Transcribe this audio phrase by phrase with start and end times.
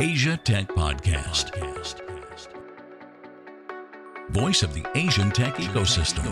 [0.00, 1.50] Asia Tech Podcast.
[4.30, 6.24] Voice of the Asian tech ecosystem.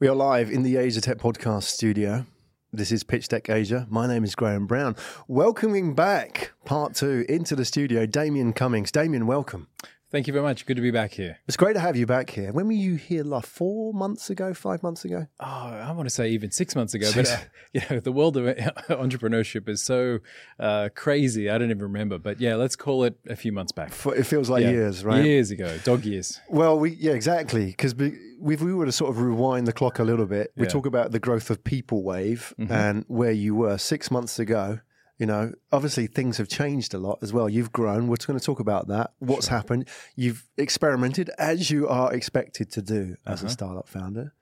[0.00, 2.26] We are live in the Asia Tech Podcast studio.
[2.72, 3.86] This is Pitch Deck Asia.
[3.88, 4.96] My name is Graham Brown.
[5.28, 8.90] Welcoming back part two into the studio, Damien Cummings.
[8.90, 9.68] Damien, welcome.
[10.14, 10.64] Thank you very much.
[10.64, 11.40] Good to be back here.
[11.48, 12.52] It's great to have you back here.
[12.52, 13.24] When were you here?
[13.24, 15.26] Like four months ago, five months ago?
[15.40, 17.36] Oh, I want to say even six months ago, but uh,
[17.72, 18.44] you know the world of
[18.90, 20.20] entrepreneurship is so
[20.60, 21.50] uh, crazy.
[21.50, 23.92] I don't even remember, but yeah, let's call it a few months back.
[24.06, 24.70] It feels like yeah.
[24.70, 25.24] years, right?
[25.24, 26.38] Years ago, dog years.
[26.48, 27.66] Well, we yeah, exactly.
[27.66, 30.70] Because if we were to sort of rewind the clock a little bit, we yeah.
[30.70, 32.72] talk about the growth of People Wave mm-hmm.
[32.72, 34.78] and where you were six months ago
[35.18, 37.48] you know, obviously things have changed a lot as well.
[37.48, 38.08] You've grown.
[38.08, 39.12] We're going to talk about that.
[39.20, 39.56] What's sure.
[39.56, 39.88] happened?
[40.16, 43.46] You've experimented as you are expected to do as uh-huh.
[43.46, 44.32] a startup founder.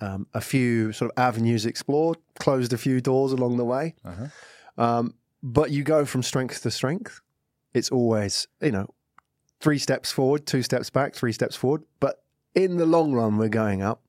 [0.00, 3.94] Um, a few sort of avenues explored, closed a few doors along the way.
[4.04, 4.82] Uh-huh.
[4.82, 7.20] Um, but you go from strength to strength.
[7.74, 8.88] It's always, you know,
[9.60, 11.82] three steps forward, two steps back, three steps forward.
[12.00, 12.22] But
[12.54, 14.02] in the long run, we're going up.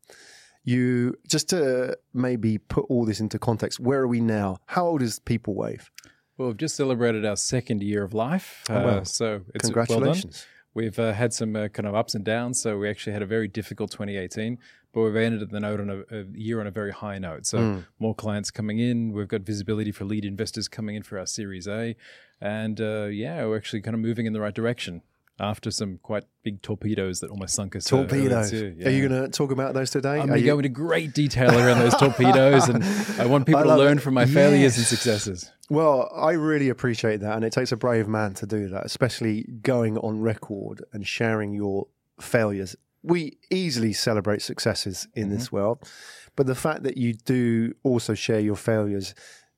[0.63, 3.79] You just to maybe put all this into context.
[3.79, 4.57] Where are we now?
[4.67, 5.89] How old is People Wave?
[6.37, 8.63] Well, we've just celebrated our second year of life.
[8.69, 8.99] Oh, well.
[8.99, 10.45] Uh, so it's congratulations.
[10.47, 12.61] Well we've uh, had some uh, kind of ups and downs.
[12.61, 14.57] So we actually had a very difficult 2018,
[14.93, 17.45] but we've ended the note on a, a year on a very high note.
[17.45, 17.85] So mm.
[17.99, 19.11] more clients coming in.
[19.11, 21.95] We've got visibility for lead investors coming in for our Series A,
[22.39, 25.01] and uh, yeah, we're actually kind of moving in the right direction
[25.39, 27.85] after some quite big torpedoes that almost sunk us.
[27.85, 28.51] Torpedoes.
[28.51, 28.87] Yeah.
[28.87, 30.19] Are you going to talk about those today?
[30.19, 32.83] I'm going to go into great detail around those torpedoes, and
[33.19, 34.01] I want people I to learn it.
[34.01, 35.51] from my failures and successes.
[35.69, 39.43] Well, I really appreciate that, and it takes a brave man to do that, especially
[39.61, 41.87] going on record and sharing your
[42.19, 42.75] failures.
[43.01, 45.35] We easily celebrate successes in mm-hmm.
[45.35, 45.87] this world,
[46.35, 49.15] but the fact that you do also share your failures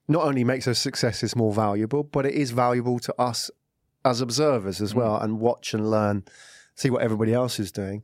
[0.07, 3.49] not only makes those successes more valuable, but it is valuable to us
[4.03, 5.23] as observers as well mm.
[5.23, 6.23] and watch and learn,
[6.75, 8.03] see what everybody else is doing.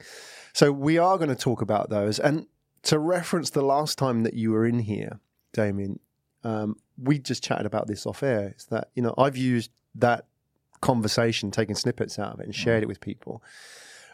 [0.54, 2.20] So we are going to talk about those.
[2.20, 2.48] And
[2.84, 5.20] to reference the last time that you were in here,
[5.54, 6.00] Damien,
[6.44, 8.54] um, we just chatted about this off air.
[8.58, 10.26] Is that you know I've used that
[10.82, 12.84] conversation, taken snippets out of it, and shared mm.
[12.84, 13.44] it with people.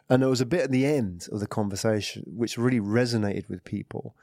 [0.10, 3.64] And there was a bit at the end of the conversation which really resonated with
[3.64, 4.16] people,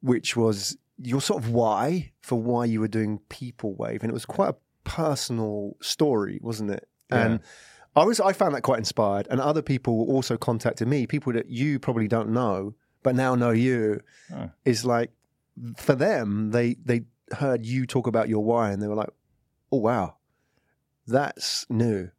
[0.00, 4.14] which was your sort of why for why you were doing People Wave, and it
[4.14, 6.88] was quite a personal story, wasn't it?
[7.10, 8.02] And yeah.
[8.02, 9.26] I was I found that quite inspired.
[9.30, 13.50] And other people also contacted me, people that you probably don't know, but now know
[13.50, 14.00] you.
[14.34, 14.50] Oh.
[14.64, 15.10] Is like
[15.76, 19.10] for them, they they heard you talk about your why and they were like,
[19.72, 20.16] Oh wow,
[21.06, 22.10] that's new.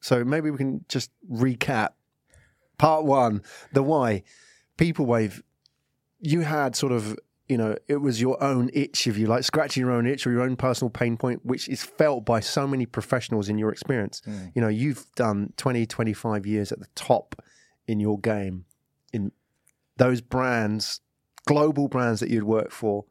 [0.00, 1.90] So maybe we can just recap.
[2.76, 4.22] Part one, the why.
[4.76, 5.42] People wave.
[6.20, 7.18] You had sort of
[7.48, 10.32] you know, it was your own itch, if you like, scratching your own itch or
[10.32, 14.22] your own personal pain point, which is felt by so many professionals in your experience.
[14.26, 14.52] Mm.
[14.54, 17.42] You know, you've done 20, 25 years at the top
[17.86, 18.64] in your game,
[19.12, 19.30] in
[19.98, 21.00] those brands,
[21.46, 23.04] global brands that you'd work for.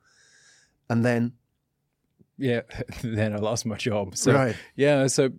[0.90, 1.34] And then.
[2.38, 2.62] Yeah,
[3.04, 4.18] then I lost my job.
[4.18, 4.56] So, right.
[4.76, 5.30] yeah, so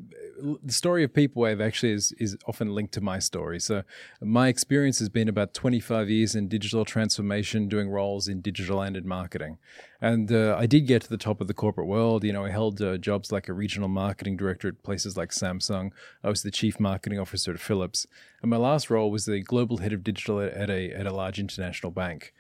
[0.63, 3.61] the story of People Wave actually is is often linked to my story.
[3.61, 3.83] So
[4.21, 8.97] my experience has been about 25 years in digital transformation, doing roles in digital and
[8.97, 9.59] in marketing.
[10.01, 12.25] And uh, I did get to the top of the corporate world.
[12.25, 15.91] You know, I held uh, jobs like a regional marketing director at places like Samsung.
[16.23, 18.07] I was the chief marketing officer at Philips,
[18.43, 21.39] and my last role was the global head of digital at a at a large
[21.39, 22.33] international bank.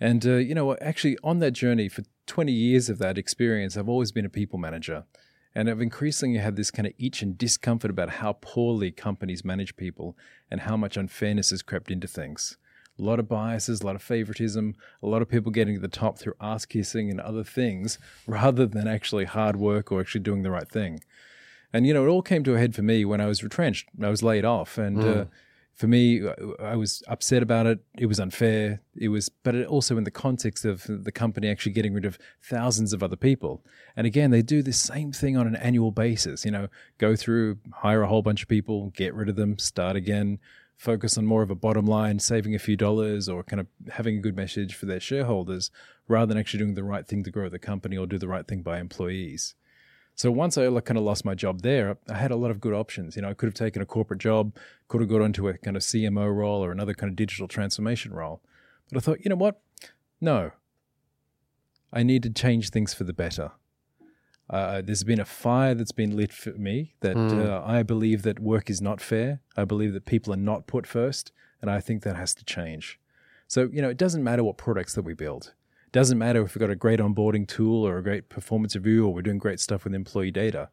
[0.00, 3.88] And uh, you know, actually, on that journey for 20 years of that experience, I've
[3.88, 5.04] always been a people manager.
[5.56, 9.74] And I've increasingly had this kind of itch and discomfort about how poorly companies manage
[9.74, 10.14] people
[10.50, 12.58] and how much unfairness has crept into things.
[12.98, 15.88] A lot of biases, a lot of favoritism, a lot of people getting to the
[15.88, 20.42] top through ass kissing and other things rather than actually hard work or actually doing
[20.42, 21.00] the right thing.
[21.72, 23.88] And, you know, it all came to a head for me when I was retrenched.
[24.02, 24.76] I was laid off.
[24.76, 25.20] And, mm.
[25.22, 25.24] uh,
[25.76, 26.22] for me,
[26.58, 27.80] I was upset about it.
[27.98, 28.80] It was unfair.
[28.96, 32.18] It was, but it also in the context of the company actually getting rid of
[32.42, 33.62] thousands of other people.
[33.94, 36.46] And again, they do the same thing on an annual basis.
[36.46, 39.96] You know, go through, hire a whole bunch of people, get rid of them, start
[39.96, 40.38] again,
[40.78, 44.16] focus on more of a bottom line, saving a few dollars, or kind of having
[44.16, 45.70] a good message for their shareholders,
[46.08, 48.48] rather than actually doing the right thing to grow the company or do the right
[48.48, 49.54] thing by employees.
[50.16, 52.72] So once I kind of lost my job there, I had a lot of good
[52.72, 53.16] options.
[53.16, 54.56] You know, I could have taken a corporate job,
[54.88, 58.14] could have got into a kind of CMO role or another kind of digital transformation
[58.14, 58.40] role.
[58.90, 59.60] But I thought, you know what?
[60.18, 60.52] No.
[61.92, 63.52] I need to change things for the better.
[64.48, 67.46] Uh, there's been a fire that's been lit for me that mm.
[67.46, 69.40] uh, I believe that work is not fair.
[69.54, 71.30] I believe that people are not put first,
[71.60, 72.98] and I think that has to change.
[73.48, 75.52] So, you know, it doesn't matter what products that we build.
[75.96, 79.14] Doesn't matter if we've got a great onboarding tool or a great performance review or
[79.14, 80.68] we're doing great stuff with employee data.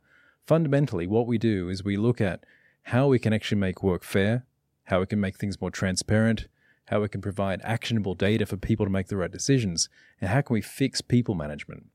[0.46, 2.44] fundamentally, what we do is we look at
[2.92, 4.46] how we can actually make work fair,
[4.88, 6.50] how we can make things more transparent,
[6.88, 9.88] how we can provide actionable data for people to make the right decisions,
[10.20, 11.86] and how can we fix people management.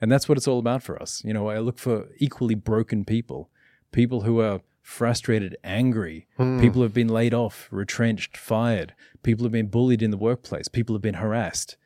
[0.00, 1.22] And that's what it's all about for us.
[1.24, 3.50] You know, I look for equally broken people,
[3.92, 6.60] people who are frustrated, angry, mm.
[6.60, 10.66] people have been laid off, retrenched, fired, people who have been bullied in the workplace,
[10.66, 11.76] people have been harassed.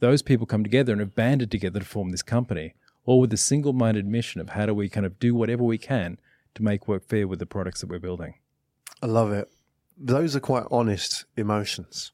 [0.00, 3.36] Those people come together and have banded together to form this company, all with the
[3.36, 6.18] single minded mission of how do we kind of do whatever we can
[6.54, 8.34] to make work fair with the products that we're building.
[9.02, 9.50] I love it.
[9.96, 12.12] Those are quite honest emotions.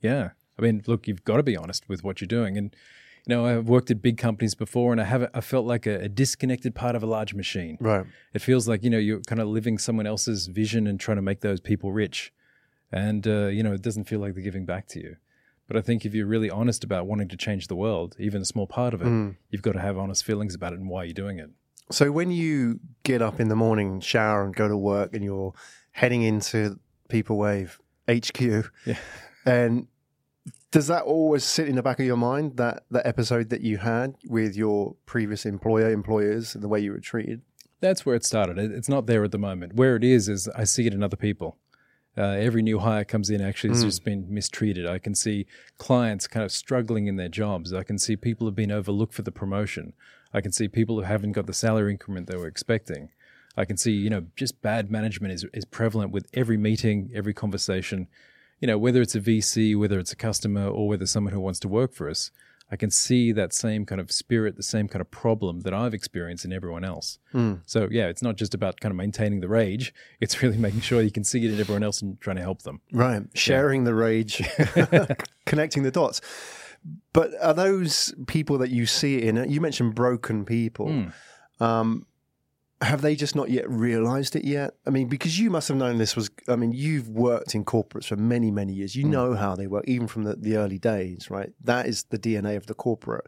[0.00, 0.30] Yeah.
[0.58, 2.56] I mean, look, you've got to be honest with what you're doing.
[2.56, 2.74] And
[3.26, 6.04] you know, I've worked at big companies before, and I have I felt like a,
[6.04, 7.76] a, disconnected part of a large machine.
[7.78, 8.06] Right.
[8.32, 11.22] It feels like you know you're kind of living someone else's vision and trying to
[11.22, 12.32] make those people rich,
[12.90, 15.16] and uh, you know it doesn't feel like they're giving back to you.
[15.68, 18.46] But I think if you're really honest about wanting to change the world, even a
[18.46, 19.36] small part of it, mm.
[19.50, 21.50] you've got to have honest feelings about it and why you're doing it.
[21.90, 25.52] So when you get up in the morning, shower, and go to work, and you're
[25.92, 26.78] heading into
[27.08, 27.80] People Wave
[28.10, 28.96] HQ, yeah.
[29.46, 29.86] and
[30.70, 33.78] does that always sit in the back of your mind that that episode that you
[33.78, 37.40] had with your previous employer employers and the way you were treated
[37.80, 40.64] that's where it started it's not there at the moment where it is is i
[40.64, 41.56] see it in other people
[42.18, 43.86] uh, every new hire comes in actually has mm.
[43.86, 44.86] just been mistreated.
[44.86, 45.46] I can see
[45.78, 47.72] clients kind of struggling in their jobs.
[47.72, 49.92] I can see people have been overlooked for the promotion.
[50.34, 53.10] I can see people who haven't got the salary increment they were expecting.
[53.56, 57.34] I can see you know just bad management is, is prevalent with every meeting every
[57.34, 58.08] conversation.
[58.60, 61.60] You know, whether it's a VC, whether it's a customer, or whether someone who wants
[61.60, 62.32] to work for us,
[62.70, 65.94] I can see that same kind of spirit, the same kind of problem that I've
[65.94, 67.18] experienced in everyone else.
[67.32, 67.62] Mm.
[67.64, 71.00] So yeah, it's not just about kind of maintaining the rage; it's really making sure
[71.00, 72.80] you can see it in everyone else and trying to help them.
[72.92, 73.86] Right, sharing yeah.
[73.86, 74.42] the rage,
[75.46, 76.20] connecting the dots.
[77.12, 79.50] But are those people that you see in?
[79.50, 80.88] You mentioned broken people.
[80.88, 81.12] Mm.
[81.60, 82.06] Um,
[82.80, 84.74] have they just not yet realized it yet?
[84.86, 88.06] I mean, because you must have known this was, I mean, you've worked in corporates
[88.06, 88.94] for many, many years.
[88.94, 89.10] You mm.
[89.10, 91.50] know how they work, even from the, the early days, right?
[91.64, 93.26] That is the DNA of the corporate.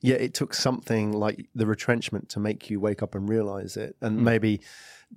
[0.00, 3.96] Yet it took something like the retrenchment to make you wake up and realize it
[4.00, 4.22] and mm.
[4.22, 4.60] maybe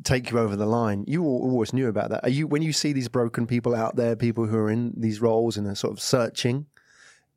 [0.03, 1.03] take you over the line.
[1.07, 2.23] You always knew about that.
[2.23, 5.21] Are you, when you see these broken people out there, people who are in these
[5.21, 6.65] roles and are sort of searching,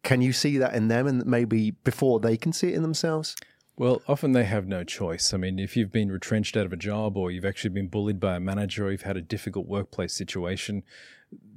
[0.03, 3.37] can you see that in them and maybe before they can see it in themselves?
[3.79, 5.33] Well, often they have no choice.
[5.33, 8.19] I mean, if you've been retrenched out of a job or you've actually been bullied
[8.19, 10.83] by a manager or you've had a difficult workplace situation,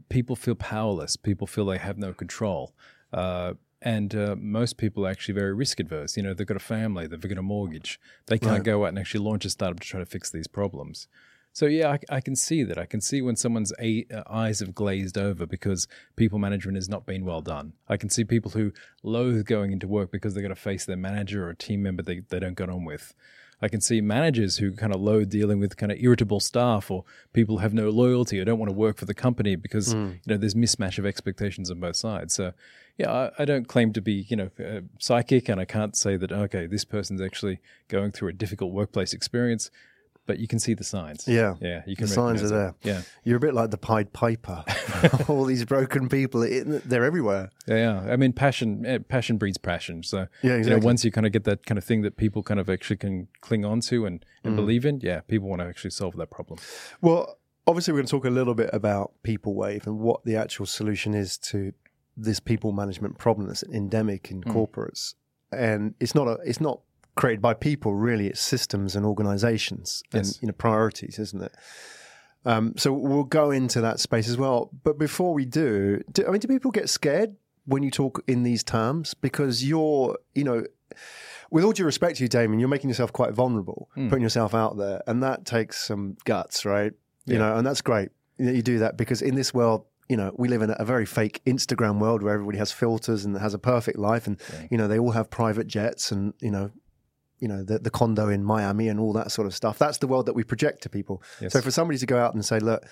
[0.07, 1.15] people feel powerless.
[1.18, 2.75] People feel they have no control.
[3.12, 6.15] Uh, and uh, most people are actually very risk adverse.
[6.15, 8.00] You know, they've got a family, they've got a mortgage.
[8.27, 8.63] They can't right.
[8.63, 11.07] go out and actually launch a startup to try to fix these problems.
[11.53, 12.77] So yeah, I, I, can see that.
[12.77, 16.88] I can see when someone's a, uh, eyes have glazed over because people management has
[16.88, 17.74] not been well done.
[17.89, 18.71] I can see people who
[19.03, 22.03] loathe going into work because they've got to face their manager or a team member
[22.03, 23.13] they, they don't get on with.
[23.62, 27.03] I can see managers who kind of loathe dealing with kind of irritable staff or
[27.31, 30.13] people who have no loyalty or don't want to work for the company because mm.
[30.13, 32.33] you know there's mismatch of expectations on both sides.
[32.33, 32.54] So
[32.97, 36.18] yeah, I, I don't claim to be you know uh, psychic, and I can't say
[36.18, 39.69] that okay, this person's actually going through a difficult workplace experience
[40.25, 41.27] but you can see the signs.
[41.27, 42.06] Yeah, yeah, you can.
[42.07, 42.68] The signs are there.
[42.69, 42.75] It.
[42.83, 44.63] Yeah, you're a bit like the Pied Piper.
[45.27, 47.50] All these broken people, they're everywhere.
[47.68, 48.13] Yeah, yeah.
[48.13, 50.03] I mean, passion, eh, passion breeds passion.
[50.03, 50.71] So yeah, exactly.
[50.71, 52.69] You know, once you kind of get that kind of thing that people kind of
[52.69, 54.56] actually can cling on to and, and mm.
[54.57, 56.59] believe in, yeah, people want to actually solve that problem.
[57.01, 57.37] Well,
[57.68, 60.66] obviously, we're going to talk a little bit about People Wave and what the actual
[60.66, 61.73] solution is to
[62.16, 64.54] this people management problem that's endemic in mm.
[64.54, 65.16] corporates.
[65.51, 66.81] And it's not a, it's not
[67.15, 67.94] created by people.
[67.94, 70.39] Really, it's systems and organizations and yes.
[70.41, 71.53] you know priorities, isn't it?
[72.45, 74.71] Um, so we'll go into that space as well.
[74.83, 78.44] But before we do, do, I mean, do people get scared when you talk in
[78.44, 79.13] these terms?
[79.13, 80.65] Because you're, you know,
[81.51, 84.09] with all due respect to you, Damien, you're making yourself quite vulnerable, mm.
[84.09, 86.94] putting yourself out there, and that takes some guts, right?
[87.25, 87.39] You yeah.
[87.39, 90.47] know, and that's great that you do that because in this world, you know, we
[90.47, 93.99] live in a very fake Instagram world where everybody has filters and has a perfect
[93.99, 94.68] life, and yeah.
[94.71, 96.71] you know, they all have private jets and you know,
[97.42, 99.78] you know the, the condo in Miami and all that sort of stuff.
[99.78, 101.21] That's the world that we project to people.
[101.42, 101.52] Yes.
[101.52, 102.86] So for somebody to go out and say, look,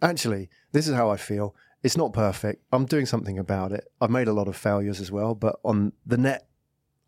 [0.00, 1.54] actually, this is how I feel.
[1.82, 2.64] It's not perfect.
[2.72, 3.84] I'm doing something about it.
[4.00, 6.48] I've made a lot of failures as well, but on the net,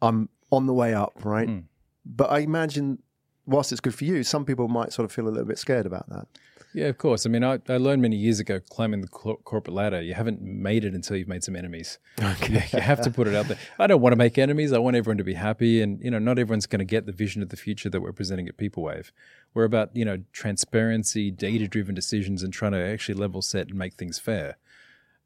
[0.02, 1.48] I'm on the way up, right?
[1.48, 1.64] Mm.
[2.04, 3.02] But I imagine,
[3.46, 5.86] whilst it's good for you, some people might sort of feel a little bit scared
[5.86, 6.26] about that.
[6.72, 7.26] Yeah, of course.
[7.26, 10.84] I mean, I, I learned many years ago climbing the corporate ladder, you haven't made
[10.84, 11.98] it until you've made some enemies.
[12.22, 12.54] Okay.
[12.54, 13.58] You, you have to put it out there.
[13.78, 14.72] I don't want to make enemies.
[14.72, 15.82] I want everyone to be happy.
[15.82, 18.12] And, you know, not everyone's going to get the vision of the future that we're
[18.12, 19.10] presenting at PeopleWave.
[19.52, 23.76] We're about, you know, transparency, data driven decisions, and trying to actually level set and
[23.76, 24.56] make things fair.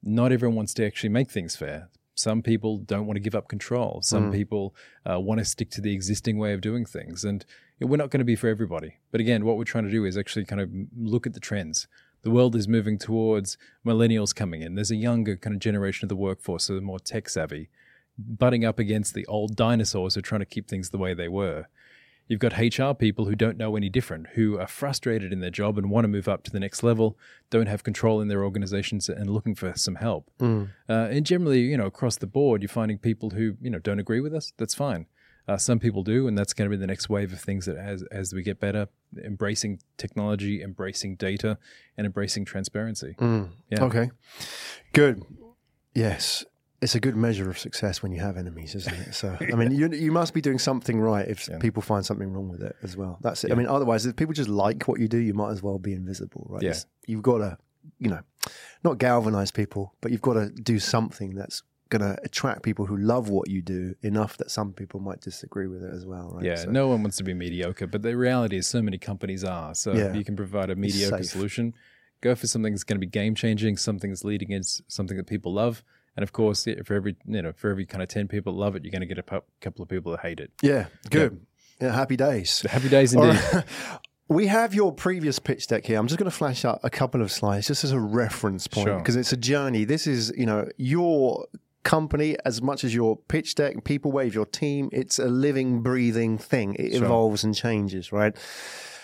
[0.02, 1.88] Not everyone wants to actually make things fair.
[2.14, 4.00] Some people don't want to give up control.
[4.02, 4.32] Some mm.
[4.32, 4.74] people
[5.04, 7.24] uh, want to stick to the existing way of doing things.
[7.24, 7.44] And
[7.80, 8.96] we're not going to be for everybody.
[9.10, 11.86] But again, what we're trying to do is actually kind of look at the trends.
[12.22, 14.74] The world is moving towards millennials coming in.
[14.74, 17.68] There's a younger kind of generation of the workforce, so they're more tech savvy,
[18.16, 21.28] butting up against the old dinosaurs who are trying to keep things the way they
[21.28, 21.66] were.
[22.26, 25.76] You've got HR people who don't know any different, who are frustrated in their job
[25.76, 27.18] and want to move up to the next level,
[27.50, 30.30] don't have control in their organizations and looking for some help.
[30.40, 30.70] Mm.
[30.88, 33.98] Uh, and generally, you know, across the board, you're finding people who, you know, don't
[33.98, 34.54] agree with us.
[34.56, 35.04] That's fine.
[35.46, 37.76] Uh, some people do, and that's going to be the next wave of things that
[37.76, 38.88] as as we get better,
[39.22, 41.58] embracing technology, embracing data,
[41.96, 43.14] and embracing transparency.
[43.18, 43.50] Mm.
[43.70, 43.84] Yeah.
[43.84, 44.10] Okay.
[44.92, 45.22] Good.
[45.94, 46.44] Yes
[46.84, 49.14] it's a good measure of success when you have enemies, isn't it?
[49.14, 51.58] So, I mean, you you must be doing something right if yeah.
[51.58, 53.18] people find something wrong with it as well.
[53.22, 53.48] That's it.
[53.48, 53.54] Yeah.
[53.54, 55.94] I mean, otherwise, if people just like what you do, you might as well be
[55.94, 56.62] invisible, right?
[56.62, 56.74] Yeah.
[57.06, 57.56] you've got to,
[57.98, 58.20] you know,
[58.84, 61.62] not galvanize people, but you've got to do something that's
[61.98, 65.66] going to attract people who love what you do enough that some people might disagree
[65.66, 66.44] with it as well, right?
[66.44, 69.44] Yeah, so, no one wants to be mediocre, but the reality is so many companies
[69.44, 69.74] are.
[69.74, 70.12] So yeah.
[70.12, 71.74] you can provide a mediocre solution.
[72.20, 75.26] Go for something that's going to be game changing, something that's leading into something that
[75.26, 75.84] people love
[76.16, 78.76] and of course, for every you know, for every kind of ten people that love
[78.76, 80.52] it, you're going to get a pu- couple of people that hate it.
[80.62, 81.40] Yeah, good.
[81.80, 82.60] Yeah, yeah happy days.
[82.68, 83.40] Happy days indeed.
[84.26, 85.98] We have your previous pitch deck here.
[85.98, 88.86] I'm just going to flash up a couple of slides just as a reference point
[88.96, 89.20] because sure.
[89.20, 89.84] it's a journey.
[89.84, 91.46] This is, you know, your
[91.84, 94.88] company as much as your pitch deck, people wave, your team.
[94.92, 96.74] It's a living, breathing thing.
[96.78, 97.04] It sure.
[97.04, 98.36] evolves and changes, right?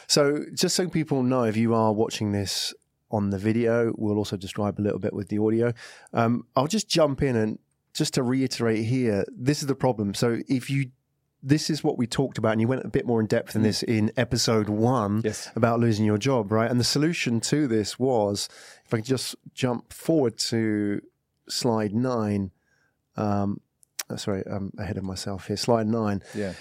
[0.09, 2.75] So, just so people know, if you are watching this
[3.11, 3.93] on the video.
[3.97, 5.73] We'll also describe a little bit with the audio.
[6.13, 7.59] Um, I'll just jump in and
[7.93, 10.15] just to reiterate here, this is the problem.
[10.15, 10.91] So if you
[11.43, 13.63] this is what we talked about, and you went a bit more in depth in
[13.63, 13.65] mm.
[13.65, 15.51] this in episode one yes.
[15.57, 16.71] about losing your job, right?
[16.71, 18.47] And the solution to this was,
[18.85, 21.01] if I could just jump forward to
[21.49, 22.51] slide nine.
[23.17, 23.61] Um,
[24.09, 25.57] oh, sorry, I'm ahead of myself here.
[25.57, 26.23] Slide nine.
[26.35, 26.55] Yeah.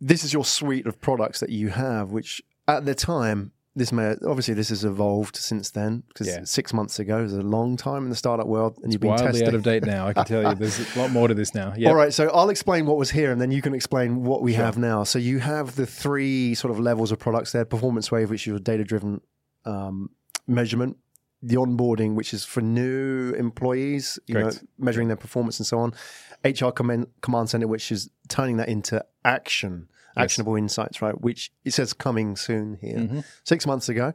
[0.00, 4.14] This is your suite of products that you have, which at the time this may
[4.26, 6.40] obviously this has evolved since then because yeah.
[6.44, 9.10] six months ago is a long time in the startup world, and it's you've been
[9.10, 9.48] wildly testing.
[9.48, 10.08] out of date now.
[10.08, 11.74] I can tell you, there's a lot more to this now.
[11.76, 11.90] Yep.
[11.90, 14.54] All right, so I'll explain what was here, and then you can explain what we
[14.54, 14.64] sure.
[14.64, 15.04] have now.
[15.04, 18.46] So you have the three sort of levels of products there: performance wave, which is
[18.46, 19.20] your data-driven
[19.66, 20.08] um,
[20.46, 20.96] measurement.
[21.42, 24.62] The onboarding, which is for new employees, you Correct.
[24.62, 25.92] know, measuring their performance and so on.
[26.44, 31.20] HR command, command center, which is turning that into action actionable insights, right?
[31.20, 32.98] Which it says coming soon here.
[32.98, 33.20] Mm-hmm.
[33.44, 34.12] Six months ago.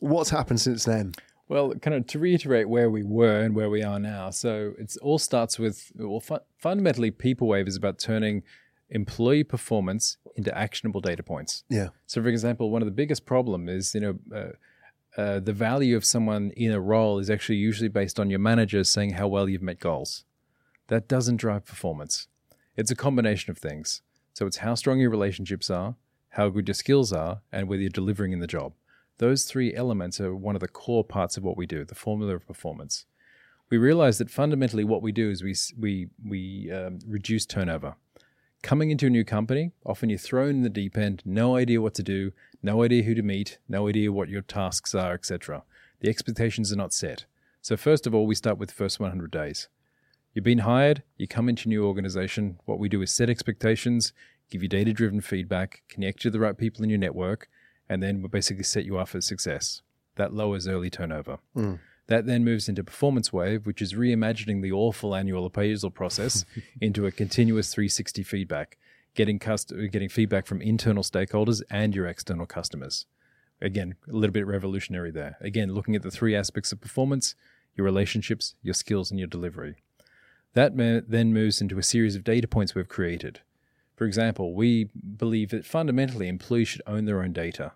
[0.00, 1.12] What's happened since then?
[1.48, 4.30] Well, kind of to reiterate where we were and where we are now.
[4.30, 8.44] So it all starts with, well, fu- fundamentally, PeopleWave is about turning
[8.88, 11.64] employee performance into actionable data points.
[11.68, 11.88] Yeah.
[12.06, 14.50] So, for example, one of the biggest problem is, you know, uh,
[15.16, 18.84] uh, the value of someone in a role is actually usually based on your manager
[18.84, 20.24] saying how well you've met goals.
[20.88, 22.28] That doesn't drive performance.
[22.76, 24.02] It's a combination of things.
[24.32, 25.96] So it's how strong your relationships are,
[26.30, 28.72] how good your skills are, and whether you're delivering in the job.
[29.18, 32.36] Those three elements are one of the core parts of what we do, the formula
[32.36, 33.04] of performance.
[33.68, 37.96] We realize that fundamentally what we do is we, we, we um, reduce turnover.
[38.62, 41.94] Coming into a new company, often you're thrown in the deep end, no idea what
[41.94, 45.62] to do, no idea who to meet, no idea what your tasks are, etc.
[46.00, 47.24] The expectations are not set.
[47.62, 49.68] So, first of all, we start with the first 100 days.
[50.34, 52.58] You've been hired, you come into a new organization.
[52.66, 54.12] What we do is set expectations,
[54.50, 57.48] give you data driven feedback, connect you to the right people in your network,
[57.88, 59.82] and then we basically set you up for success.
[60.16, 61.38] That lowers early turnover.
[61.56, 61.80] Mm.
[62.10, 66.44] That then moves into performance wave, which is reimagining the awful annual appraisal process
[66.80, 68.78] into a continuous 360 feedback,
[69.14, 73.06] getting cust- getting feedback from internal stakeholders and your external customers.
[73.62, 75.36] Again, a little bit revolutionary there.
[75.40, 77.36] Again, looking at the three aspects of performance
[77.76, 79.76] your relationships, your skills, and your delivery.
[80.54, 83.38] That then moves into a series of data points we've created.
[83.94, 87.70] For example, we believe that fundamentally employees should own their own data.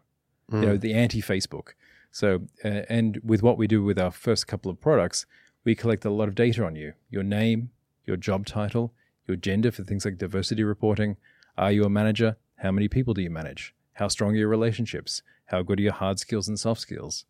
[0.50, 0.60] Mm.
[0.60, 0.80] You know, hmm.
[0.80, 1.74] the anti-Facebook.
[2.14, 5.26] So, uh, and with what we do with our first couple of products,
[5.64, 7.70] we collect a lot of data on you: your name,
[8.06, 8.94] your job title,
[9.26, 11.16] your gender for things like diversity reporting.
[11.58, 12.36] Are you a manager?
[12.58, 13.74] How many people do you manage?
[13.94, 15.22] How strong are your relationships?
[15.46, 17.24] How good are your hard skills and soft skills?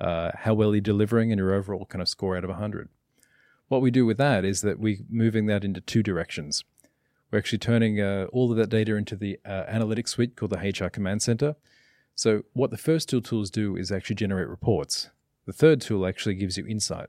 [0.00, 2.88] Uh, how well are you delivering, and your overall kind of score out of 100?
[3.68, 6.64] What we do with that is that we're moving that into two directions.
[7.30, 10.56] We're actually turning uh, all of that data into the uh, analytics suite called the
[10.56, 11.56] HR Command Center.
[12.20, 15.08] So, what the first two tools do is actually generate reports.
[15.46, 17.06] The third tool actually gives you insight.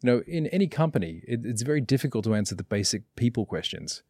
[0.00, 4.04] You know, in any company, it, it's very difficult to answer the basic people questions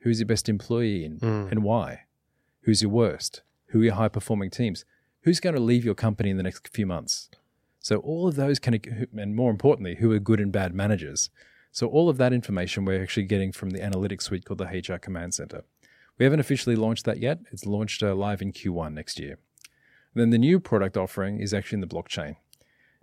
[0.00, 1.52] who's your best employee and, mm.
[1.52, 2.06] and why?
[2.62, 3.42] Who's your worst?
[3.66, 4.84] Who are your high performing teams?
[5.20, 7.30] Who's going to leave your company in the next few months?
[7.78, 8.80] So all of those can,
[9.16, 11.30] and more importantly, who are good and bad managers.
[11.70, 14.98] So all of that information we're actually getting from the analytics suite called the HR
[14.98, 15.62] Command Center.
[16.18, 17.38] We haven't officially launched that yet.
[17.52, 19.38] It's launched uh, live in Q1 next year.
[20.18, 22.34] And then the new product offering is actually in the blockchain.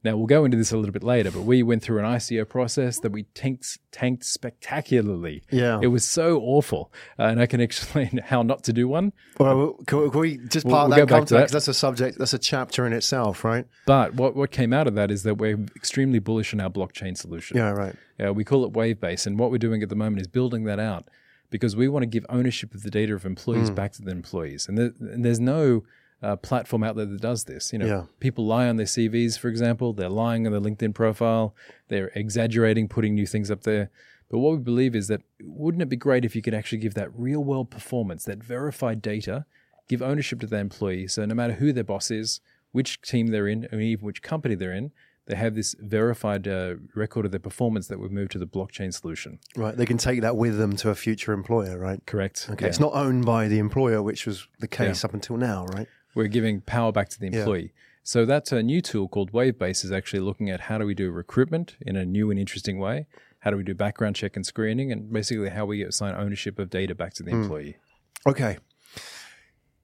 [0.04, 2.48] Now, we'll go into this a little bit later, but we went through an ICO
[2.48, 5.44] process that we tanked, tanked spectacularly.
[5.50, 5.80] Yeah.
[5.82, 6.92] It was so awful.
[7.18, 9.14] Uh, and I can explain how not to do one.
[9.40, 11.18] Well, can we, can we just We'll- part we'll that to that.
[11.30, 11.54] context?
[11.54, 13.66] That's a subject, that's a chapter in itself, right?
[13.86, 17.18] But what, what came out of that is that we're extremely bullish on our blockchain
[17.18, 17.56] solution.
[17.56, 17.96] Yeah, right.
[18.24, 20.80] Uh, we call it Wavebase, and what we're doing at the moment is building that
[20.80, 21.08] out
[21.50, 24.68] because we want to give ownership of the data of employees back to the employees.
[24.68, 25.84] And, there, and there's no
[26.26, 27.72] uh, platform out there that does this.
[27.72, 28.04] You know, Yeah.
[28.20, 29.94] people lie on their CVs, for example.
[29.94, 31.56] They're lying on their LinkedIn profile.
[31.88, 33.90] They're exaggerating, putting new things up there.
[34.30, 36.96] But what we believe is that wouldn't it be great if you could actually give
[36.96, 39.46] that real world performance, that verified data,
[39.88, 41.08] give ownership to the employee.
[41.08, 42.42] So no matter who their boss is,
[42.72, 44.92] which team they're in, and even which company they're in,
[45.28, 48.94] they have this verified uh, record of their performance that we've moved to the blockchain
[48.94, 49.40] solution.
[49.56, 49.76] Right.
[49.76, 52.00] They can take that with them to a future employer, right?
[52.06, 52.48] Correct.
[52.50, 52.66] Okay.
[52.66, 52.70] Yeah.
[52.70, 55.88] It's not owned by the employer, which was the case up until now, right?
[56.16, 57.74] We're giving power back to the employee.
[58.02, 61.12] So that's a new tool called Wavebase is actually looking at how do we do
[61.12, 63.08] recruitment in a new and interesting way.
[63.40, 66.70] How do we do background check and screening, and basically how we assign ownership of
[66.70, 67.44] data back to the hmm.
[67.44, 67.78] employee.
[68.26, 68.58] Okay.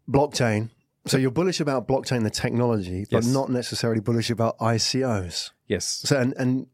[0.09, 0.69] Blockchain.
[1.05, 3.33] So you're bullish about blockchain, the technology, but Yes.
[3.33, 5.51] not necessarily bullish about ICOs.
[5.67, 5.85] Yes.
[5.85, 6.67] So, and, and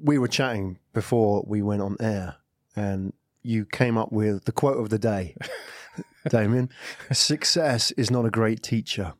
[0.00, 2.36] we were chatting before we went on air,
[2.76, 5.36] and you came up with the quote of the day,
[6.28, 6.70] Damien.
[7.12, 9.14] Success is not a great teacher.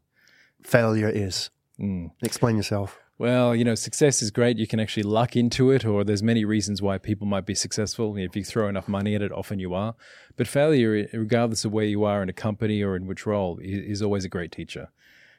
[0.62, 1.50] Failure is.
[1.80, 2.12] Mm.
[2.22, 2.98] Explain yourself.
[3.18, 4.58] Well, you know, success is great.
[4.58, 8.16] You can actually luck into it, or there's many reasons why people might be successful.
[8.16, 9.94] If you throw enough money at it, often you are.
[10.36, 14.02] But failure, regardless of where you are in a company or in which role, is
[14.02, 14.88] always a great teacher.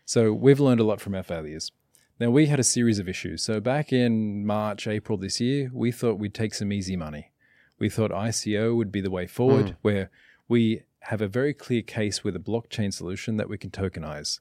[0.06, 1.74] So we've learned a lot from our failures.
[2.22, 3.44] Now, we had a series of issues.
[3.44, 7.32] So back in March, April this year, we thought we'd take some easy money.
[7.80, 10.10] We thought ICO would be the way forward, where
[10.48, 14.40] we have a very clear case with a blockchain solution that we can tokenize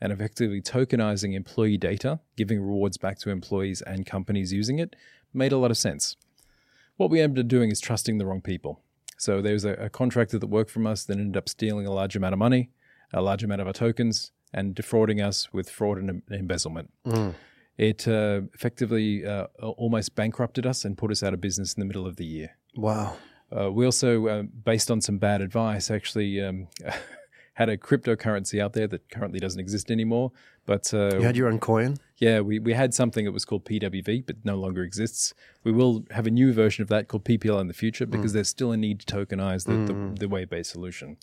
[0.00, 4.94] and effectively tokenizing employee data, giving rewards back to employees and companies using it,
[5.34, 6.16] made a lot of sense.
[6.96, 8.80] What we ended up doing is trusting the wrong people.
[9.18, 11.92] So there was a, a contractor that worked from us that ended up stealing a
[11.92, 12.70] large amount of money,
[13.12, 16.90] a large amount of our tokens, and defrauding us with fraud and em- embezzlement.
[17.76, 21.86] It uh, effectively uh, almost bankrupted us and put us out of business in the
[21.86, 22.56] middle of the year.
[22.76, 23.16] Wow.
[23.56, 26.68] Uh, we also, uh, based on some bad advice, actually um,
[27.54, 30.32] had a cryptocurrency out there that currently doesn't exist anymore.
[30.66, 31.96] But uh, You had your own coin?
[32.18, 35.32] yeah, we, we had something that was called PWV, but no longer exists.
[35.64, 38.48] We will have a new version of that called PPL in the future because there's
[38.48, 41.16] still a need to tokenize the, the, the wave based solution.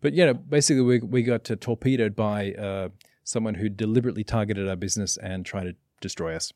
[0.00, 2.88] But yeah, basically, we, we got uh, torpedoed by uh,
[3.22, 6.52] someone who deliberately targeted our business and tried to destroy us.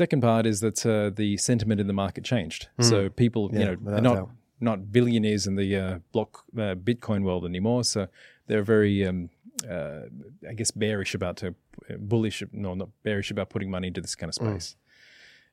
[0.00, 2.68] Second part is that uh, the sentiment in the market changed.
[2.80, 4.30] So people, you know, are not doubt.
[4.58, 7.84] not billionaires in the uh, block uh, Bitcoin world anymore.
[7.84, 8.08] So
[8.46, 9.28] they're very, um,
[9.70, 10.04] uh,
[10.48, 11.54] I guess, bearish about to
[11.98, 14.76] bullish, no, not bearish about putting money into this kind of space.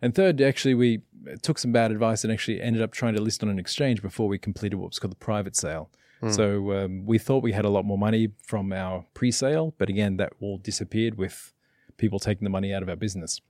[0.01, 1.01] And third, actually, we
[1.41, 4.29] took some bad advice and actually ended up trying to list on an exchange before
[4.29, 5.89] we completed what was called the private sale.
[6.31, 10.15] So um, we thought we had a lot more money from our pre-sale, but again,
[10.17, 11.53] that all disappeared with
[11.97, 13.41] people taking the money out of our business.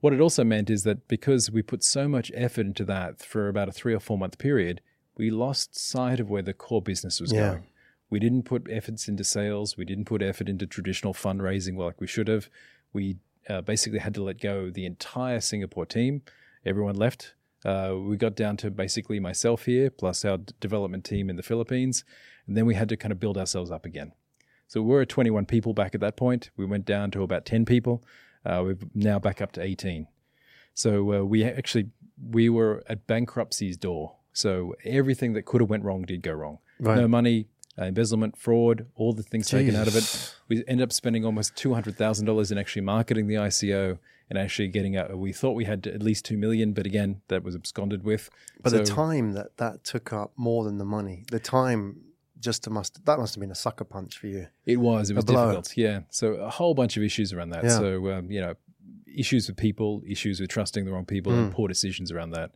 [0.00, 3.48] What it also meant is that because we put so much effort into that for
[3.48, 4.80] about a three or four month period,
[5.16, 7.50] we lost sight of where the core business was Yeah.
[7.50, 7.66] going.
[8.10, 9.76] We didn't put efforts into sales.
[9.76, 12.48] We didn't put effort into traditional fundraising like we should have.
[12.92, 13.16] We
[13.48, 16.22] uh, basically had to let go the entire Singapore team.
[16.64, 17.34] Everyone left.
[17.64, 22.04] Uh, we got down to basically myself here, plus our development team in the Philippines.
[22.46, 24.12] And then we had to kind of build ourselves up again.
[24.68, 26.50] So we were 21 people back at that point.
[26.56, 28.04] We went down to about 10 people.
[28.44, 30.06] Uh, we're now back up to 18.
[30.74, 31.90] So uh, we actually
[32.30, 34.16] we were at bankruptcy's door.
[34.32, 36.58] So everything that could have went wrong did go wrong.
[36.78, 36.96] Right.
[36.96, 37.48] No money,
[37.78, 40.34] uh, embezzlement, fraud, all the things taken out of it.
[40.48, 43.98] We ended up spending almost two hundred thousand dollars in actually marketing the ICO
[44.30, 45.16] and actually getting out.
[45.16, 48.30] We thought we had at least two million, but again, that was absconded with.
[48.62, 52.02] But the time that that took up more than the money, the time
[52.40, 54.46] just to must that must have been a sucker punch for you.
[54.66, 55.10] It was.
[55.10, 55.76] It was difficult.
[55.76, 56.00] Yeah.
[56.10, 57.64] So a whole bunch of issues around that.
[57.64, 57.78] Yeah.
[57.78, 58.54] So um, you know,
[59.06, 61.38] issues with people, issues with trusting the wrong people, Hmm.
[61.38, 62.50] and poor decisions around that.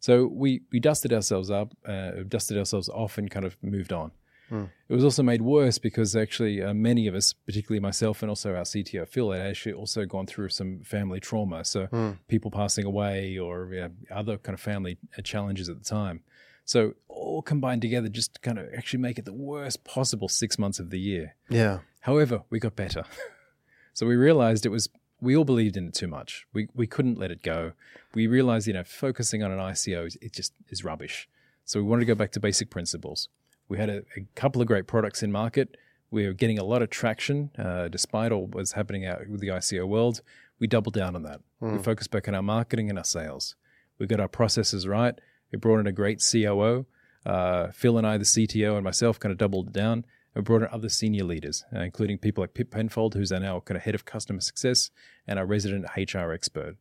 [0.00, 4.12] So we we dusted ourselves up, uh, dusted ourselves off, and kind of moved on.
[4.48, 4.64] Hmm.
[4.88, 8.52] It was also made worse because actually uh, many of us, particularly myself and also
[8.56, 11.64] our CTO Phil, had actually also gone through some family trauma.
[11.64, 12.10] So Hmm.
[12.26, 16.22] people passing away or you know, other kind of family uh, challenges at the time.
[16.70, 20.56] So all combined together, just to kind of actually make it the worst possible six
[20.56, 21.34] months of the year.
[21.48, 21.80] Yeah.
[22.02, 23.02] However, we got better.
[23.92, 24.88] so we realized it was
[25.20, 26.46] we all believed in it too much.
[26.52, 27.72] We we couldn't let it go.
[28.14, 31.28] We realized, you know, focusing on an ICO is- it just is rubbish.
[31.64, 33.28] So we wanted to go back to basic principles.
[33.68, 35.76] We had a, a couple of great products in market.
[36.12, 39.40] We were getting a lot of traction uh, despite all what was happening out with
[39.40, 40.22] the ICO world.
[40.60, 41.40] We doubled down on that.
[41.60, 41.72] Mm.
[41.72, 41.82] We hmm.
[41.82, 43.56] focused back on our marketing and our sales.
[43.98, 45.18] We got our processes right.
[45.52, 46.86] We brought in a great COO.
[47.26, 50.04] Uh, Phil and I, the CTO, and myself kind of doubled down.
[50.34, 53.60] We brought in other senior leaders, uh, including people like Pip Penfold, who's our now
[53.60, 54.90] kind of head of customer success
[55.26, 56.76] and our resident HR expert.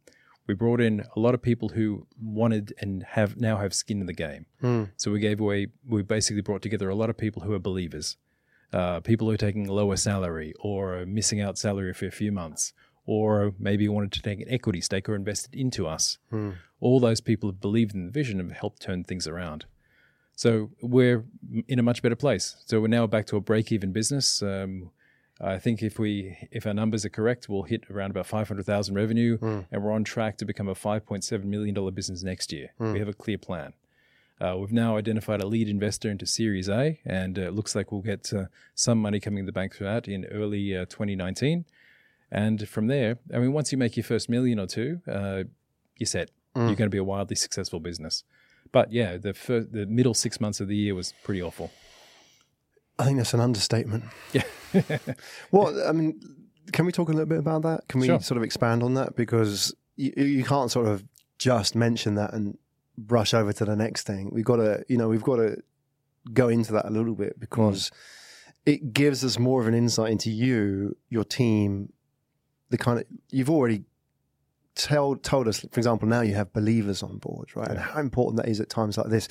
[0.47, 4.07] We brought in a lot of people who wanted and have now have skin in
[4.07, 4.45] the game.
[4.63, 4.89] Mm.
[4.97, 8.17] So we gave away, we basically brought together a lot of people who are believers,
[8.73, 12.73] uh, people who are taking lower salary or missing out salary for a few months,
[13.05, 16.17] or maybe wanted to take an equity stake or invested into us.
[16.31, 16.55] Mm.
[16.79, 19.65] All those people have believed in the vision and have helped turn things around.
[20.35, 21.25] So we're
[21.67, 22.55] in a much better place.
[22.65, 24.41] So we're now back to a break-even business.
[24.41, 24.91] Um,
[25.41, 28.65] I think if we if our numbers are correct, we'll hit around about five hundred
[28.65, 29.65] thousand revenue, mm.
[29.71, 32.73] and we're on track to become a five point seven million dollar business next year.
[32.79, 32.93] Mm.
[32.93, 33.73] We have a clear plan.
[34.41, 37.91] Uh, we've now identified a lead investor into Series A, and uh, it looks like
[37.91, 41.65] we'll get uh, some money coming in the bank for that in early uh, 2019.
[42.31, 45.43] And from there, I mean, once you make your first million or two, uh,
[45.97, 46.29] you're set.
[46.55, 46.67] Mm.
[46.67, 48.23] You're going to be a wildly successful business.
[48.71, 51.71] But yeah, the first, the middle six months of the year was pretty awful.
[52.99, 54.03] I think that's an understatement.
[54.33, 54.43] Yeah.
[55.51, 56.19] well, I mean,
[56.71, 57.87] can we talk a little bit about that?
[57.87, 58.19] Can we sure.
[58.19, 61.03] sort of expand on that because you, you can't sort of
[61.37, 62.57] just mention that and
[62.97, 64.29] brush over to the next thing.
[64.31, 65.57] We've got to, you know, we've got to
[66.33, 67.93] go into that a little bit because mm.
[68.73, 71.91] it gives us more of an insight into you, your team,
[72.69, 73.83] the kind of you've already
[74.75, 77.67] tell, told us, for example, now you have believers on board, right?
[77.67, 77.73] Yeah.
[77.73, 79.27] And how important that is at times like this.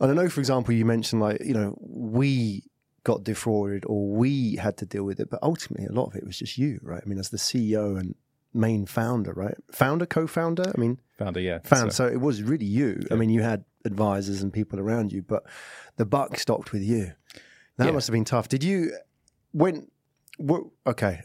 [0.00, 2.64] And I know, for example, you mentioned like, you know, we
[3.04, 6.26] got defrauded or we had to deal with it, but ultimately a lot of it
[6.26, 7.02] was just you, right?
[7.04, 8.14] I mean, as the CEO and
[8.52, 9.54] main founder, right?
[9.72, 10.72] Founder, co-founder.
[10.74, 11.60] I mean, founder, yeah.
[11.64, 11.92] Founder.
[11.92, 13.00] So, so it was really you.
[13.00, 13.14] Yeah.
[13.14, 15.44] I mean, you had advisors and people around you, but
[15.96, 17.12] the buck stopped with you.
[17.78, 17.92] That yeah.
[17.92, 18.48] must have been tough.
[18.48, 18.92] Did you
[19.52, 19.88] when?
[20.86, 21.22] okay,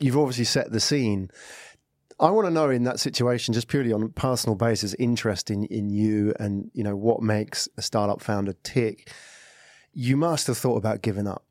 [0.00, 1.30] you've obviously set the scene.
[2.20, 5.64] I want to know in that situation, just purely on a personal basis, interest in,
[5.64, 9.10] in you and you know what makes a startup founder tick.
[9.92, 11.44] You must have thought about giving up.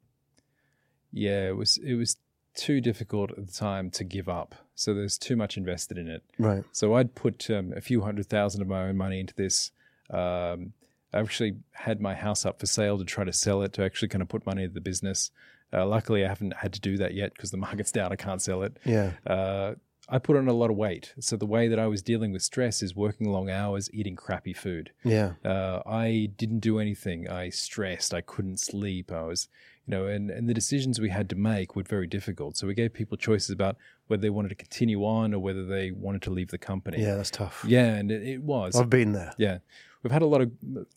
[1.11, 2.17] Yeah, it was it was
[2.55, 4.55] too difficult at the time to give up.
[4.75, 6.23] So there's too much invested in it.
[6.39, 6.63] Right.
[6.71, 9.71] So I'd put um, a few hundred thousand of my own money into this.
[10.09, 10.73] Um,
[11.13, 14.07] I actually had my house up for sale to try to sell it to actually
[14.07, 15.31] kind of put money into the business.
[15.73, 18.11] Uh, luckily, I haven't had to do that yet because the market's down.
[18.11, 18.77] I can't sell it.
[18.85, 19.13] Yeah.
[19.25, 19.75] Uh,
[20.09, 21.13] I put on a lot of weight.
[21.19, 24.51] So the way that I was dealing with stress is working long hours, eating crappy
[24.51, 24.91] food.
[25.05, 25.33] Yeah.
[25.45, 27.29] Uh, I didn't do anything.
[27.29, 28.13] I stressed.
[28.13, 29.09] I couldn't sleep.
[29.09, 29.47] I was,
[29.87, 32.57] you know, and, and the decisions we had to make were very difficult.
[32.57, 35.91] So we gave people choices about whether they wanted to continue on or whether they
[35.91, 37.01] wanted to leave the company.
[37.01, 37.63] Yeah, that's tough.
[37.65, 38.75] Yeah, and it, it was.
[38.75, 39.33] I've been there.
[39.37, 39.59] Yeah.
[40.03, 40.51] We've had a lot of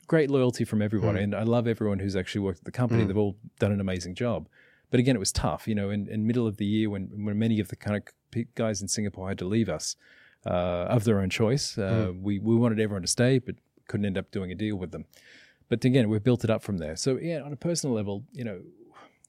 [0.08, 1.22] great loyalty from everyone, mm.
[1.22, 3.04] and I love everyone who's actually worked at the company.
[3.04, 3.08] Mm.
[3.08, 4.48] They've all done an amazing job.
[4.94, 7.36] But again, it was tough, you know, in, in middle of the year when, when
[7.36, 9.96] many of the kind of guys in Singapore had to leave us
[10.46, 11.76] uh, of their own choice.
[11.76, 12.22] Uh, mm.
[12.22, 13.56] we, we wanted everyone to stay, but
[13.88, 15.06] couldn't end up doing a deal with them.
[15.68, 16.94] But again, we've built it up from there.
[16.94, 18.60] So yeah, on a personal level, you know,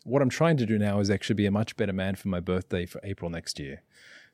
[0.03, 2.41] what I'm trying to do now is actually be a much better man for my
[2.41, 3.81] birthday for April next year.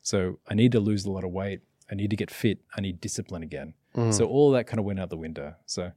[0.01, 1.61] So I need to lose a lot of weight.
[1.89, 2.59] I need to get fit.
[2.75, 3.75] I need discipline again.
[3.95, 4.13] Mm.
[4.13, 5.55] So all that kind of went out the window.
[5.65, 5.93] So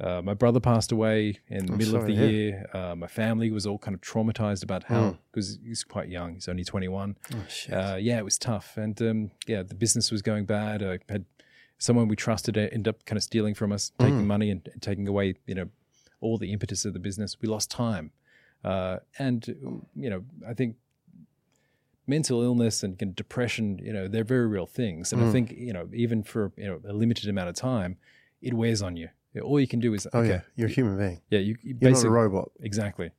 [0.00, 2.70] uh, my brother passed away in the I'm middle sorry, of the year.
[2.72, 5.66] Uh, my family was all kind of traumatized about how because mm.
[5.66, 6.34] he's quite young.
[6.34, 7.16] He's only 21.
[7.34, 10.84] Oh, uh, yeah, it was tough, and um, yeah, the business was going bad.
[10.84, 11.24] I had
[11.78, 14.26] someone we trusted end up kind of stealing from us, taking mm.
[14.26, 15.68] money and, and, taking away, you know,
[16.20, 17.36] all the impetus of the business.
[17.40, 18.12] We lost time,
[18.64, 20.76] uh, and you know, I think
[22.06, 25.28] mental illness and depression, you know, they're very real things, and mm.
[25.28, 27.96] I think you know, even for you know a limited amount of time,
[28.40, 29.08] it wears on you
[29.42, 31.20] all you can do is oh okay, yeah, you're a human being.
[31.30, 32.50] Yeah, you, you are not a robot.
[32.60, 33.10] Exactly.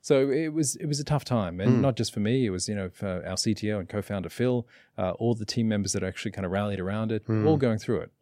[0.00, 1.80] So it was it was a tough time, and mm.
[1.80, 2.46] not just for me.
[2.46, 5.92] It was you know for our CTO and co-founder Phil, uh, all the team members
[5.92, 7.46] that actually kind of rallied around it, mm.
[7.46, 8.12] all going through it.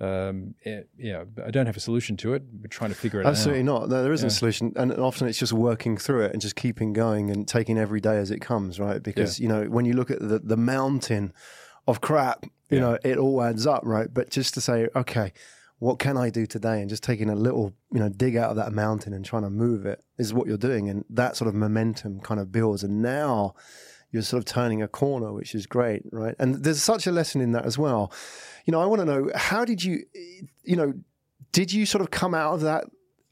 [0.00, 2.44] Um, it, yeah, I don't have a solution to it.
[2.60, 3.74] We're trying to figure it Absolutely out.
[3.74, 3.98] Absolutely not.
[3.98, 4.34] No, there isn't yeah.
[4.34, 7.76] a solution, and often it's just working through it and just keeping going and taking
[7.76, 9.02] every day as it comes, right?
[9.02, 9.42] Because yeah.
[9.42, 11.32] you know when you look at the the mountain
[11.86, 12.80] of crap, you yeah.
[12.80, 14.12] know it all adds up, right?
[14.12, 15.32] But just to say, okay
[15.78, 16.80] what can I do today?
[16.80, 19.50] And just taking a little, you know, dig out of that mountain and trying to
[19.50, 20.88] move it is what you're doing.
[20.88, 22.82] And that sort of momentum kind of builds.
[22.82, 23.54] And now
[24.10, 26.34] you're sort of turning a corner, which is great, right?
[26.38, 28.12] And there's such a lesson in that as well.
[28.64, 30.04] You know, I want to know how did you,
[30.64, 30.94] you know,
[31.52, 32.84] did you sort of come out of that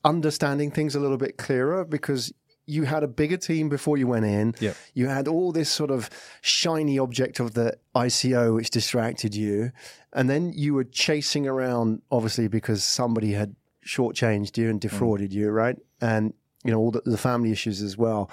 [0.04, 1.84] understanding things a little bit clearer?
[1.84, 2.32] Because
[2.66, 4.54] you had a bigger team before you went in.
[4.60, 4.76] Yep.
[4.94, 9.70] You had all this sort of shiny object of the ICO which distracted you.
[10.12, 13.54] And then you were chasing around, obviously, because somebody had
[13.86, 15.34] shortchanged you and defrauded mm.
[15.34, 15.76] you, right?
[16.00, 18.28] And you know all the, the family issues as well.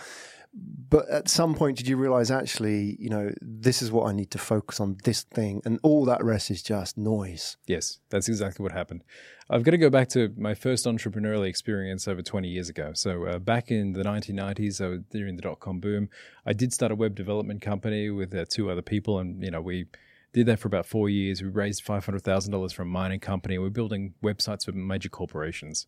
[0.56, 4.30] But at some point, did you realize actually, you know, this is what I need
[4.32, 7.58] to focus on, this thing, and all that rest is just noise?
[7.66, 9.04] Yes, that's exactly what happened.
[9.50, 12.92] I've got to go back to my first entrepreneurial experience over 20 years ago.
[12.94, 16.10] So, uh, back in the 1990s, uh, during the dot com boom,
[16.46, 19.62] I did start a web development company with uh, two other people, and you know,
[19.62, 19.88] we
[20.34, 21.42] did that for about four years.
[21.42, 23.58] We raised $500,000 from a mining company.
[23.58, 25.88] We're building websites for major corporations.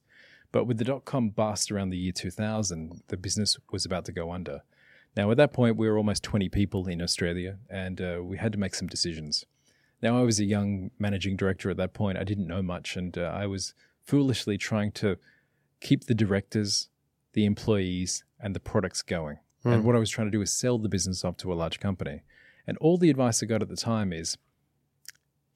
[0.55, 4.13] But with the dot com bust around the year 2000, the business was about to
[4.13, 4.61] go under.
[5.17, 8.53] Now, at that point, we were almost 20 people in Australia, and uh, we had
[8.53, 9.43] to make some decisions.
[10.01, 12.17] Now, I was a young managing director at that point.
[12.17, 13.73] I didn't know much, and uh, I was
[14.05, 15.17] foolishly trying to
[15.81, 16.87] keep the directors,
[17.33, 19.39] the employees, and the products going.
[19.65, 19.73] Mm.
[19.73, 21.81] And what I was trying to do is sell the business off to a large
[21.81, 22.21] company.
[22.65, 24.37] And all the advice I got at the time is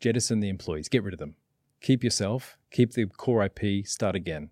[0.01, 1.35] jettison the employees, get rid of them.
[1.79, 4.49] Keep yourself, keep the core IP, start again.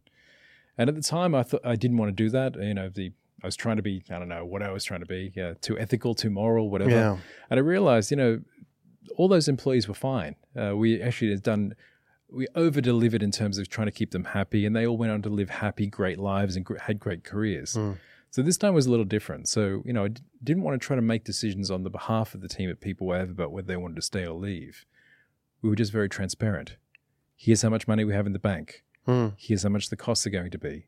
[0.77, 2.55] And at the time, I thought I didn't want to do that.
[2.55, 3.11] You know, the
[3.43, 5.53] I was trying to be I don't know what I was trying to be, yeah,
[5.61, 6.91] too ethical, too moral, whatever.
[6.91, 7.17] Yeah.
[7.49, 8.41] And I realized, you know,
[9.15, 10.35] all those employees were fine.
[10.55, 11.75] Uh, we actually had done
[12.29, 15.11] we over delivered in terms of trying to keep them happy, and they all went
[15.11, 17.75] on to live happy, great lives and gr- had great careers.
[17.75, 17.97] Mm.
[18.31, 19.47] So this time was a little different.
[19.47, 22.33] So you know, I d- didn't want to try to make decisions on the behalf
[22.33, 24.85] of the team at People Wave about whether they wanted to stay or leave.
[25.61, 26.75] We were just very transparent.
[27.35, 28.83] Here's how much money we have in the bank.
[29.07, 29.33] Mm.
[29.37, 30.87] Here's how much the costs are going to be.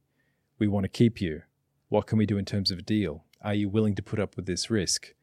[0.58, 1.44] We want to keep you.
[1.88, 3.24] What can we do in terms of a deal?
[3.42, 5.14] Are you willing to put up with this risk?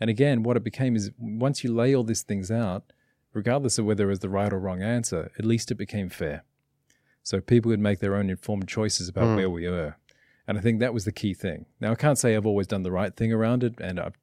[0.00, 2.92] And again, what it became is once you lay all these things out,
[3.32, 6.44] regardless of whether it was the right or wrong answer, at least it became fair.
[7.22, 9.36] So people could make their own informed choices about mm.
[9.36, 9.96] where we were.
[10.46, 11.66] And I think that was the key thing.
[11.78, 14.16] Now, I can't say I've always done the right thing around it, and I've,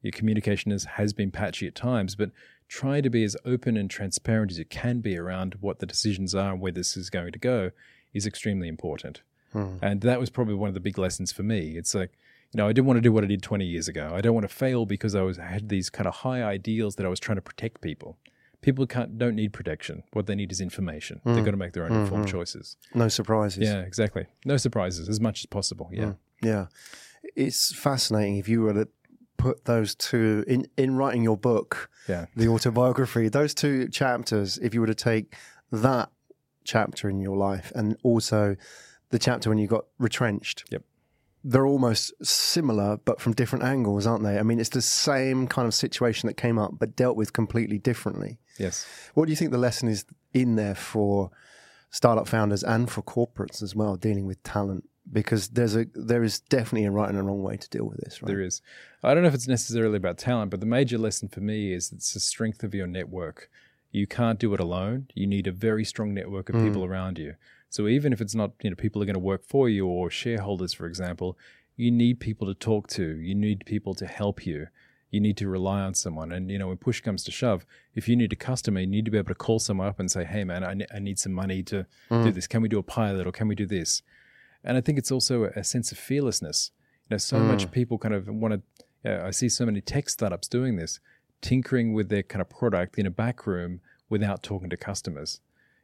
[0.00, 2.30] your communication is, has been patchy at times, but
[2.72, 6.34] try to be as open and transparent as you can be around what the decisions
[6.34, 7.70] are and where this is going to go
[8.14, 9.20] is extremely important.
[9.52, 9.76] Hmm.
[9.82, 11.76] And that was probably one of the big lessons for me.
[11.76, 12.12] It's like,
[12.50, 14.12] you know, I didn't want to do what I did 20 years ago.
[14.14, 16.96] I don't want to fail because I was I had these kind of high ideals
[16.96, 18.16] that I was trying to protect people.
[18.62, 20.02] People can't don't need protection.
[20.14, 21.18] What they need is information.
[21.18, 21.22] Mm.
[21.24, 21.44] They've hmm.
[21.44, 22.04] got to make their own mm-hmm.
[22.04, 22.78] informed choices.
[22.94, 23.64] No surprises.
[23.64, 24.24] Yeah, exactly.
[24.46, 25.90] No surprises as much as possible.
[25.92, 26.04] Yeah.
[26.04, 26.16] Mm.
[26.42, 26.66] Yeah.
[27.36, 28.88] It's fascinating if you were to
[29.42, 34.72] put those two in in writing your book, yeah, the autobiography, those two chapters, if
[34.74, 35.34] you were to take
[35.70, 36.10] that
[36.64, 38.56] chapter in your life and also
[39.10, 40.64] the chapter when you got retrenched.
[40.70, 40.84] Yep.
[41.44, 44.38] They're almost similar, but from different angles, aren't they?
[44.38, 47.78] I mean, it's the same kind of situation that came up, but dealt with completely
[47.78, 48.38] differently.
[48.58, 48.86] Yes.
[49.14, 51.32] What do you think the lesson is in there for
[51.90, 56.40] startup founders and for corporates as well, dealing with talent because there's a there is
[56.40, 58.22] definitely a right and a wrong way to deal with this.
[58.22, 58.28] Right?
[58.28, 58.62] There is.
[59.02, 61.92] I don't know if it's necessarily about talent, but the major lesson for me is
[61.92, 63.50] it's the strength of your network.
[63.90, 65.08] You can't do it alone.
[65.14, 66.66] You need a very strong network of mm.
[66.66, 67.34] people around you.
[67.68, 70.10] So even if it's not, you know, people are going to work for you or
[70.10, 71.38] shareholders, for example,
[71.76, 73.16] you need people to talk to.
[73.16, 74.68] You need people to help you.
[75.10, 76.32] You need to rely on someone.
[76.32, 79.04] And, you know, when push comes to shove, if you need a customer, you need
[79.04, 81.18] to be able to call someone up and say, hey, man, I, ne- I need
[81.18, 82.24] some money to mm.
[82.24, 82.46] do this.
[82.46, 84.02] Can we do a pilot or can we do this?
[84.64, 86.70] And I think it's also a sense of fearlessness.
[87.08, 87.46] You know, so mm.
[87.46, 88.62] much people kind of want to.
[89.04, 91.00] You know, I see so many tech startups doing this,
[91.40, 95.40] tinkering with their kind of product in a back room without talking to customers.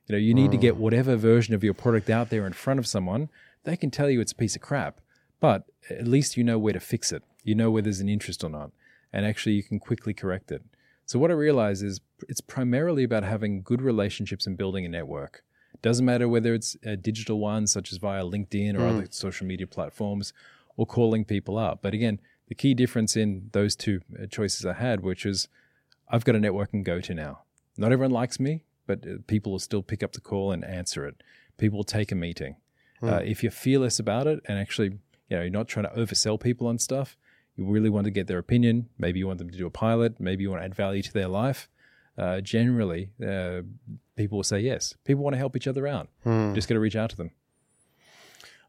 [0.06, 0.52] You know, you need mm.
[0.52, 0.78] to get mm.
[0.78, 3.28] whatever version of your product out there in front of someone.
[3.64, 5.00] They can tell you it's a piece of crap,
[5.40, 7.22] but at least you know where to fix it.
[7.42, 8.70] You know where there's an interest or not,
[9.12, 10.62] and actually you can quickly correct it.
[11.04, 15.42] So what I realize is it's primarily about having good relationships and building a network.
[15.80, 18.88] Doesn't matter whether it's a digital one, such as via LinkedIn or mm.
[18.90, 20.32] other social media platforms,
[20.76, 21.80] or calling people up.
[21.82, 25.48] But again, the key difference in those two uh, choices I had, which is
[26.08, 27.40] I've got a network and go to now.
[27.76, 31.06] Not everyone likes me, but uh, people will still pick up the call and answer
[31.06, 31.22] it.
[31.58, 32.56] People will take a meeting.
[33.02, 33.12] Mm.
[33.12, 36.40] Uh, if you're fearless about it and actually, you know, you're not trying to oversell
[36.40, 37.16] people on stuff,
[37.56, 38.88] you really want to get their opinion.
[38.98, 40.18] Maybe you want them to do a pilot.
[40.18, 41.68] Maybe you want to add value to their life.
[42.16, 43.60] Uh, generally, uh,
[44.18, 44.94] people will say yes.
[45.04, 46.08] People want to help each other out.
[46.26, 46.54] Mm.
[46.54, 47.30] Just got to reach out to them.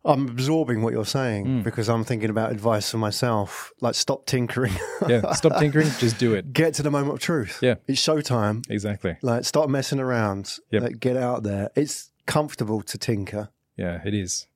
[0.05, 1.63] I'm absorbing what you're saying mm.
[1.63, 3.73] because I'm thinking about advice for myself.
[3.81, 4.73] Like, stop tinkering.
[5.09, 5.89] yeah, stop tinkering.
[5.99, 6.53] Just do it.
[6.53, 7.59] Get to the moment of truth.
[7.61, 8.69] Yeah, it's showtime.
[8.69, 9.17] Exactly.
[9.21, 10.57] Like, stop messing around.
[10.71, 10.83] Yep.
[10.83, 11.69] Like, get out there.
[11.75, 13.49] It's comfortable to tinker.
[13.75, 14.47] Yeah, it is.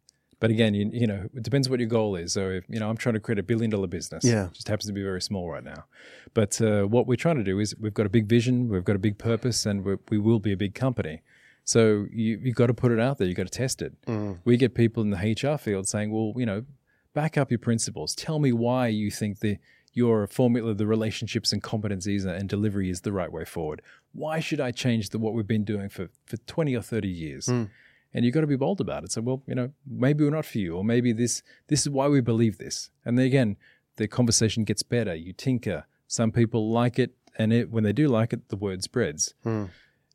[0.43, 2.34] But again, you, you know, it depends what your goal is.
[2.34, 4.25] So, if, you know, I'm trying to create a billion dollar business.
[4.25, 4.47] Yeah.
[4.47, 5.86] It just happens to be very small right now.
[6.34, 8.97] But uh, what we're trying to do is we've got a big vision, we've got
[8.97, 11.21] a big purpose, and we we will be a big company.
[11.63, 13.27] So you you got to put it out there.
[13.29, 13.93] You've got to test it.
[14.06, 14.39] Mm.
[14.43, 16.65] We get people in the HR field saying, "Well, you know,
[17.13, 18.13] back up your principles.
[18.13, 19.60] Tell me why you think the
[19.93, 23.82] your formula, the relationships and competencies and delivery is the right way forward.
[24.12, 27.45] Why should I change the what we've been doing for for twenty or thirty years?"
[27.45, 27.69] Mm.
[28.13, 29.12] And you've got to be bold about it.
[29.12, 32.08] So, well, you know, maybe we're not for you, or maybe this this is why
[32.08, 32.89] we believe this.
[33.06, 33.58] And then again,
[33.95, 35.15] the conversation gets better.
[35.15, 35.86] You tinker.
[36.08, 39.34] Some people like it, and it, when they do like it, the word spreads.
[39.43, 39.65] Hmm.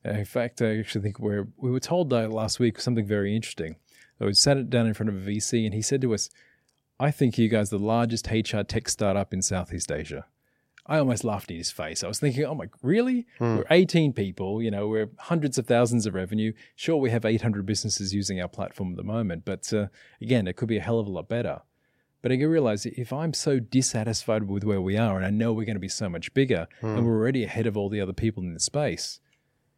[0.05, 3.77] In fact, I actually think we we were told that last week something very interesting.
[4.21, 6.31] We sat down in front of a VC, and he said to us,
[7.01, 10.27] "I think you guys are the largest HR tech startup in Southeast Asia."
[10.89, 12.03] I almost laughed in his face.
[12.03, 13.27] I was thinking, oh my, really?
[13.39, 13.59] Hmm.
[13.59, 16.55] We're 18 people, you know, we're hundreds of thousands of revenue.
[16.77, 19.89] Sure, we have 800 businesses using our platform at the moment, but uh,
[20.23, 21.61] again, it could be a hell of a lot better.
[22.23, 25.67] But I realize if I'm so dissatisfied with where we are and I know we're
[25.67, 26.87] going to be so much bigger hmm.
[26.87, 29.21] and we're already ahead of all the other people in the space,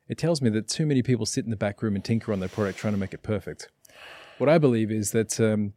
[0.09, 2.39] it tells me that too many people sit in the back room and tinker on
[2.39, 3.69] their product trying to make it perfect.
[4.39, 5.73] What I believe is that um,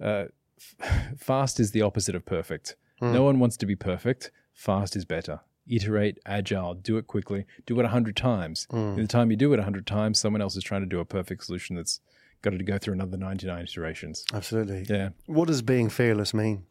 [0.00, 0.26] uh,
[1.18, 2.76] fast is the opposite of perfect.
[3.00, 3.14] Hmm.
[3.14, 5.40] No one wants to be perfect fast is better.
[5.68, 8.66] Iterate, agile, do it quickly, do it 100 times.
[8.72, 8.94] Mm.
[8.94, 11.04] In the time you do it 100 times, someone else is trying to do a
[11.04, 12.00] perfect solution that's
[12.42, 14.24] got to go through another 99 iterations.
[14.32, 14.86] Absolutely.
[14.88, 15.10] Yeah.
[15.26, 16.64] What does being fearless mean?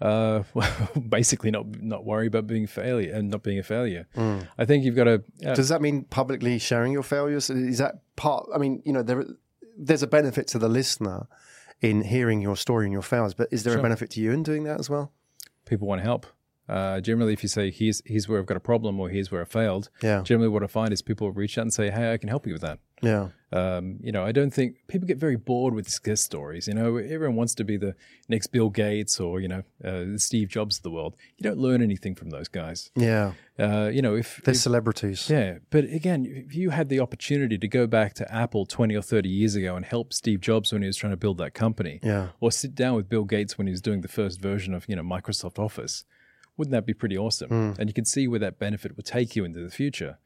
[0.00, 4.08] Uh, well, basically not not worry about being failure and not being a failure.
[4.16, 4.48] Mm.
[4.58, 5.22] I think you've got to.
[5.46, 7.50] Uh, Does that mean publicly sharing your failures?
[7.50, 8.48] Is that part?
[8.52, 9.24] I mean, you know, there
[9.78, 11.28] there's a benefit to the listener
[11.80, 13.80] in hearing your story and your failures, but is there sure.
[13.80, 15.12] a benefit to you in doing that as well?
[15.66, 16.26] People want to help.
[16.68, 19.42] Uh, generally, if you say here's here's where I've got a problem or here's where
[19.42, 20.22] I failed, yeah.
[20.22, 22.52] Generally, what I find is people reach out and say, "Hey, I can help you
[22.52, 23.28] with that." Yeah.
[23.50, 26.68] Um, you know, I don't think people get very bored with success stories.
[26.68, 27.94] You know, everyone wants to be the
[28.28, 31.16] next Bill Gates or you know uh, Steve Jobs of the world.
[31.36, 32.90] You don't learn anything from those guys.
[32.94, 33.32] Yeah.
[33.58, 35.28] Uh, you know, if they're if, celebrities.
[35.28, 39.02] Yeah, but again, if you had the opportunity to go back to Apple twenty or
[39.02, 42.00] thirty years ago and help Steve Jobs when he was trying to build that company,
[42.02, 44.88] yeah, or sit down with Bill Gates when he was doing the first version of
[44.88, 46.04] you know Microsoft Office
[46.56, 47.50] wouldn't that be pretty awesome?
[47.50, 47.78] Mm.
[47.78, 50.18] And you can see where that benefit would take you into the future.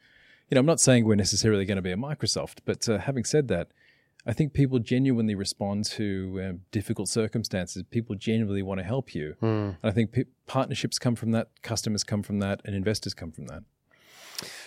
[0.50, 3.24] You know, I'm not saying we're necessarily going to be a Microsoft, but uh, having
[3.24, 3.68] said that,
[4.26, 7.84] I think people genuinely respond to uh, difficult circumstances.
[7.90, 9.36] People genuinely want to help you.
[9.40, 9.68] Mm.
[9.68, 13.30] And I think p- partnerships come from that, customers come from that, and investors come
[13.30, 13.62] from that.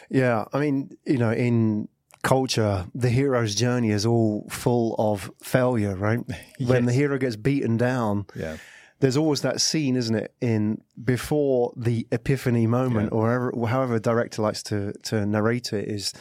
[0.10, 0.45] Yeah.
[0.54, 1.89] I mean, you know, in
[2.24, 6.19] culture, the hero's journey is all full of failure, right?
[6.28, 6.39] yes.
[6.69, 8.28] When the hero gets beaten down.
[8.36, 8.58] Yeah
[9.00, 13.18] there's always that scene, isn't it, in before the epiphany moment, yeah.
[13.18, 16.14] or however, however director likes to to narrate it, is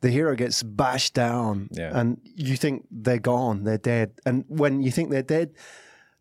[0.00, 1.90] the hero gets bashed down, yeah.
[1.92, 5.54] and you think they're gone, they're dead, and when you think they're dead.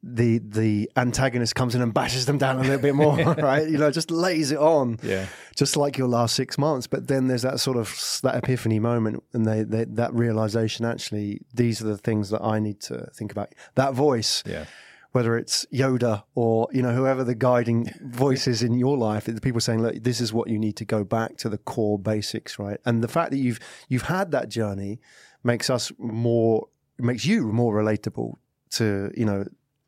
[0.06, 3.66] The the antagonist comes in and bashes them down a little bit more, right?
[3.66, 5.28] You know, just lays it on, yeah.
[5.56, 9.24] Just like your last six months, but then there's that sort of that epiphany moment,
[9.32, 10.84] and they, they that realization.
[10.84, 13.56] Actually, these are the things that I need to think about.
[13.76, 14.66] That voice, yeah
[15.14, 19.40] whether it's Yoda or you know whoever the guiding voice is in your life, the
[19.40, 22.60] people saying, "Look, this is what you need to go back to the core basics,
[22.60, 25.00] right?" And the fact that you've you've had that journey
[25.44, 28.36] makes us more makes you more relatable
[28.72, 29.46] to you know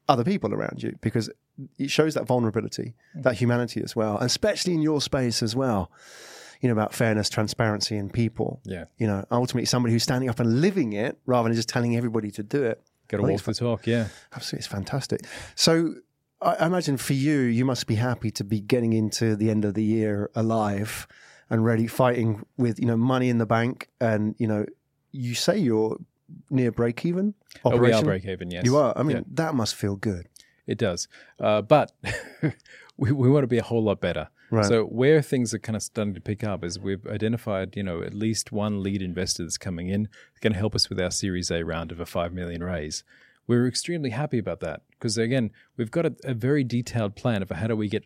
[0.08, 1.30] other people around you because
[1.80, 3.24] it shows that vulnerability, mm.
[3.24, 5.92] that humanity as well, and especially in your space as well.
[6.62, 8.62] You know about fairness, transparency, and people.
[8.64, 8.86] Yeah.
[8.98, 12.32] You know, ultimately somebody who's standing up and living it rather than just telling everybody
[12.32, 12.82] to do it.
[13.08, 14.08] Got to walk the talk, yeah.
[14.34, 15.22] Absolutely, it's fantastic.
[15.56, 15.96] So,
[16.42, 19.74] I imagine for you, you must be happy to be getting into the end of
[19.74, 21.08] the year alive
[21.50, 24.66] and ready, fighting with you know money in the bank, and you know,
[25.12, 25.98] you say you're
[26.50, 27.34] near break even.
[27.64, 28.52] Oh, we are break even.
[28.52, 28.98] Yes, you are.
[28.98, 29.24] I mean, yeah.
[29.34, 30.28] that must feel good.
[30.68, 31.08] It does,
[31.40, 31.92] uh, but
[32.98, 34.30] we, we want to be a whole lot better.
[34.52, 34.66] Right.
[34.66, 38.02] So where things are kind of starting to pick up is we've identified, you know,
[38.02, 40.08] at least one lead investor that's coming in
[40.46, 43.04] going to help us with our Series A round of a five million raise.
[43.48, 47.50] We're extremely happy about that because again, we've got a, a, very detailed plan of
[47.50, 48.04] how do we get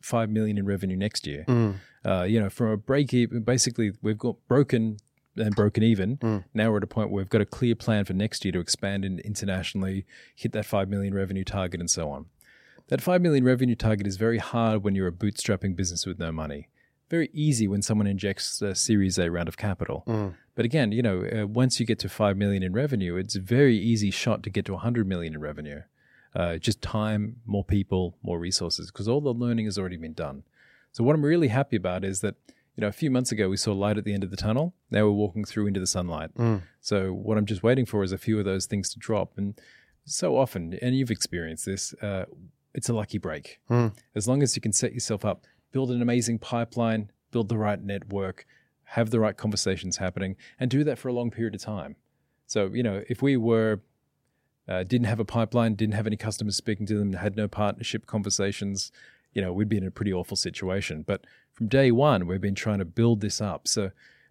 [0.00, 1.44] five million in revenue next year.
[1.48, 1.74] Mm.
[2.04, 4.98] Uh, you know, from a break even, basically we've got broken
[5.36, 6.16] and broken even.
[6.18, 6.44] Mm.
[6.54, 8.60] Now we're at a point where we've got a clear plan for next year to
[8.60, 12.26] expand in, internationally, hit that five million revenue target, and so on.
[12.90, 16.32] That 5 million revenue target is very hard when you're a bootstrapping business with no
[16.32, 16.68] money.
[17.08, 20.02] Very easy when someone injects a Series A round of capital.
[20.06, 20.34] Mm.
[20.56, 23.40] But again, you know, uh, once you get to 5 million in revenue, it's a
[23.40, 25.82] very easy shot to get to 100 million in revenue.
[26.34, 30.42] Uh, just time, more people, more resources, because all the learning has already been done.
[30.92, 32.34] So what I'm really happy about is that
[32.76, 34.74] you know, a few months ago we saw light at the end of the tunnel.
[34.90, 36.34] Now we're walking through into the sunlight.
[36.34, 36.62] Mm.
[36.80, 39.32] So what I'm just waiting for is a few of those things to drop.
[39.36, 39.60] And
[40.04, 42.24] so often, and you've experienced this, uh,
[42.74, 43.60] it's a lucky break.
[43.70, 43.92] Mm.
[44.14, 47.82] As long as you can set yourself up, build an amazing pipeline, build the right
[47.82, 48.46] network,
[48.84, 51.96] have the right conversations happening, and do that for a long period of time.
[52.46, 53.80] So, you know, if we were
[54.68, 58.06] uh, didn't have a pipeline, didn't have any customers speaking to them, had no partnership
[58.06, 58.92] conversations,
[59.32, 61.02] you know, we'd be in a pretty awful situation.
[61.02, 63.66] But from day one, we've been trying to build this up.
[63.66, 63.90] So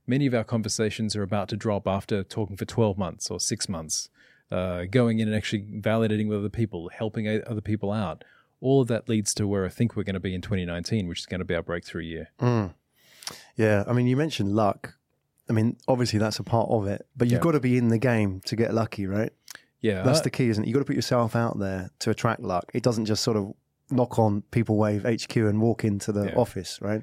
[0.09, 3.69] Many of our conversations are about to drop after talking for 12 months or six
[3.69, 4.09] months,
[4.52, 8.24] uh, going in and actually validating with other people, helping other people out.
[8.62, 11.20] All of that leads to where I think we're going to be in 2019, which
[11.20, 12.30] is going to be our breakthrough year.
[12.39, 12.74] Mm.
[13.56, 13.84] Yeah.
[13.88, 14.95] I mean, you mentioned luck.
[15.50, 17.43] I mean, obviously that's a part of it, but you've yeah.
[17.43, 19.32] got to be in the game to get lucky, right?
[19.82, 20.04] Yeah.
[20.04, 20.68] That's the key, isn't it?
[20.68, 22.70] You've got to put yourself out there to attract luck.
[22.74, 23.54] It doesn't just sort of
[23.89, 26.36] knock on People Wave HQ and walk into the yeah.
[26.36, 27.02] office, right?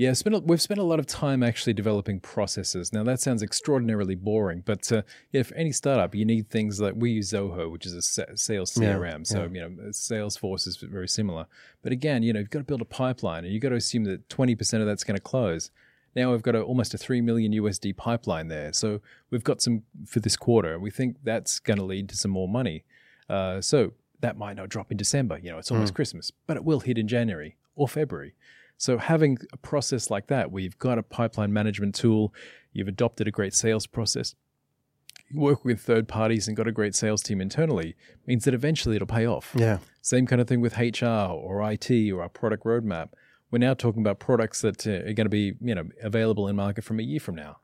[0.00, 2.90] Yeah, spent we've spent a lot of time actually developing processes.
[2.90, 6.94] Now that sounds extraordinarily boring, but uh, yeah, for any startup, you need things like
[6.96, 8.00] we use Zoho, which is a
[8.34, 9.18] sales CRM.
[9.18, 9.48] Yeah, so yeah.
[9.52, 11.44] you know, Salesforce is very similar.
[11.82, 14.04] But again, you know, you've got to build a pipeline, and you've got to assume
[14.04, 15.70] that twenty percent of that's going to close.
[16.16, 19.82] Now we've got a, almost a three million USD pipeline there, so we've got some
[20.06, 20.78] for this quarter.
[20.78, 22.84] We think that's going to lead to some more money.
[23.28, 25.38] Uh, so that might not drop in December.
[25.42, 25.96] You know, it's almost mm.
[25.96, 28.32] Christmas, but it will hit in January or February.
[28.80, 32.32] So having a process like that, where you've got a pipeline management tool,
[32.72, 34.34] you've adopted a great sales process,
[35.28, 37.94] you work with third parties and got a great sales team internally,
[38.26, 39.52] means that eventually it'll pay off.
[39.54, 39.80] Yeah.
[40.00, 43.10] Same kind of thing with HR or IT or our product roadmap.
[43.50, 46.56] We're now talking about products that uh, are going to be, you know, available in
[46.56, 47.58] market from a year from now.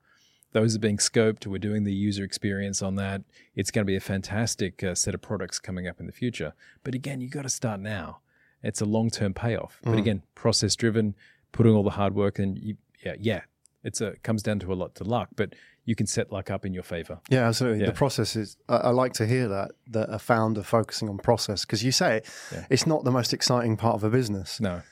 [0.52, 1.46] Those are being scoped.
[1.46, 3.22] We're doing the user experience on that.
[3.54, 6.52] It's going to be a fantastic uh, set of products coming up in the future.
[6.84, 8.20] But again, you've got to start now
[8.66, 9.78] it's a long term payoff.
[9.84, 9.92] Mm.
[9.92, 11.14] But again, process driven,
[11.52, 13.40] putting all the hard work and you, yeah, yeah,
[13.84, 15.54] it's a it comes down to a lot to luck, but
[15.84, 17.20] you can set luck up in your favor.
[17.28, 17.80] Yeah, absolutely.
[17.80, 17.86] Yeah.
[17.86, 18.56] The process is.
[18.68, 22.22] I, I, like to hear that that a founder focusing on process because you say
[22.52, 22.66] yeah.
[22.68, 24.60] it's not the most exciting part of a business.
[24.60, 24.82] No,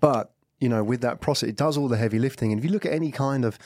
[0.00, 2.52] but you know, with that process, it does all the heavy lifting.
[2.52, 3.58] And if you look at any kind of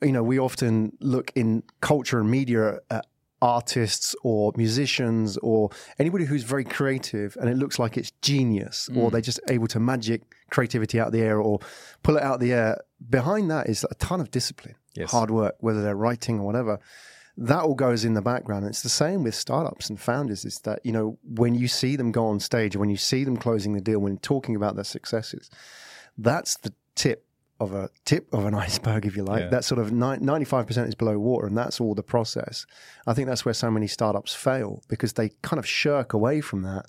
[0.00, 3.06] you know, we often look in culture and media at
[3.42, 5.68] artists or musicians or
[5.98, 8.96] anybody who's very creative and it looks like it's genius mm.
[8.96, 11.58] or they're just able to magic creativity out of the air or
[12.04, 12.80] pull it out of the air
[13.10, 15.10] behind that is a ton of discipline yes.
[15.10, 16.78] hard work whether they're writing or whatever
[17.36, 20.78] that all goes in the background it's the same with startups and founders is that
[20.84, 23.80] you know when you see them go on stage when you see them closing the
[23.80, 25.50] deal when talking about their successes
[26.16, 27.26] that's the tip
[27.62, 29.42] of a tip of an iceberg, if you like.
[29.42, 29.48] Yeah.
[29.48, 32.66] That sort of 95% is below water, and that's all the process.
[33.06, 36.62] I think that's where so many startups fail because they kind of shirk away from
[36.62, 36.86] that.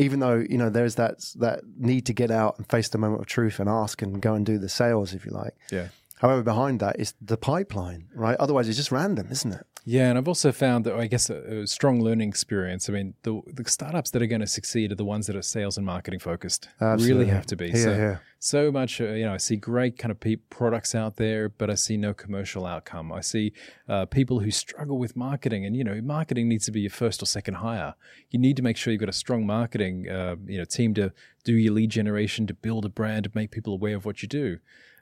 [0.00, 3.20] Even though you know there's that that need to get out and face the moment
[3.20, 5.54] of truth and ask and go and do the sales, if you like.
[5.72, 5.88] Yeah.
[6.20, 8.36] However, behind that is the pipeline, right?
[8.38, 9.66] Otherwise, it's just random, isn't it?
[9.84, 12.90] Yeah, and I've also found that I guess a, a, strong learning experience.
[12.90, 15.40] I mean, the, the startups that are going to succeed are the ones that are
[15.40, 16.68] sales and marketing focused.
[16.78, 17.24] Absolutely.
[17.24, 17.74] Really have to be.
[17.74, 18.16] so, yeah.
[18.38, 21.70] so much, uh, you know, I see great kind of pe- products out there, but
[21.70, 23.10] I see no commercial outcome.
[23.10, 23.54] I see
[23.88, 27.22] uh, people who struggle with marketing, and you know, marketing needs to be your first
[27.22, 27.94] or second hire.
[28.28, 31.14] You need to make sure you've got a strong marketing, uh, you know, team to
[31.44, 34.28] do your lead generation, to build a brand, to make people aware of what you
[34.28, 34.58] do.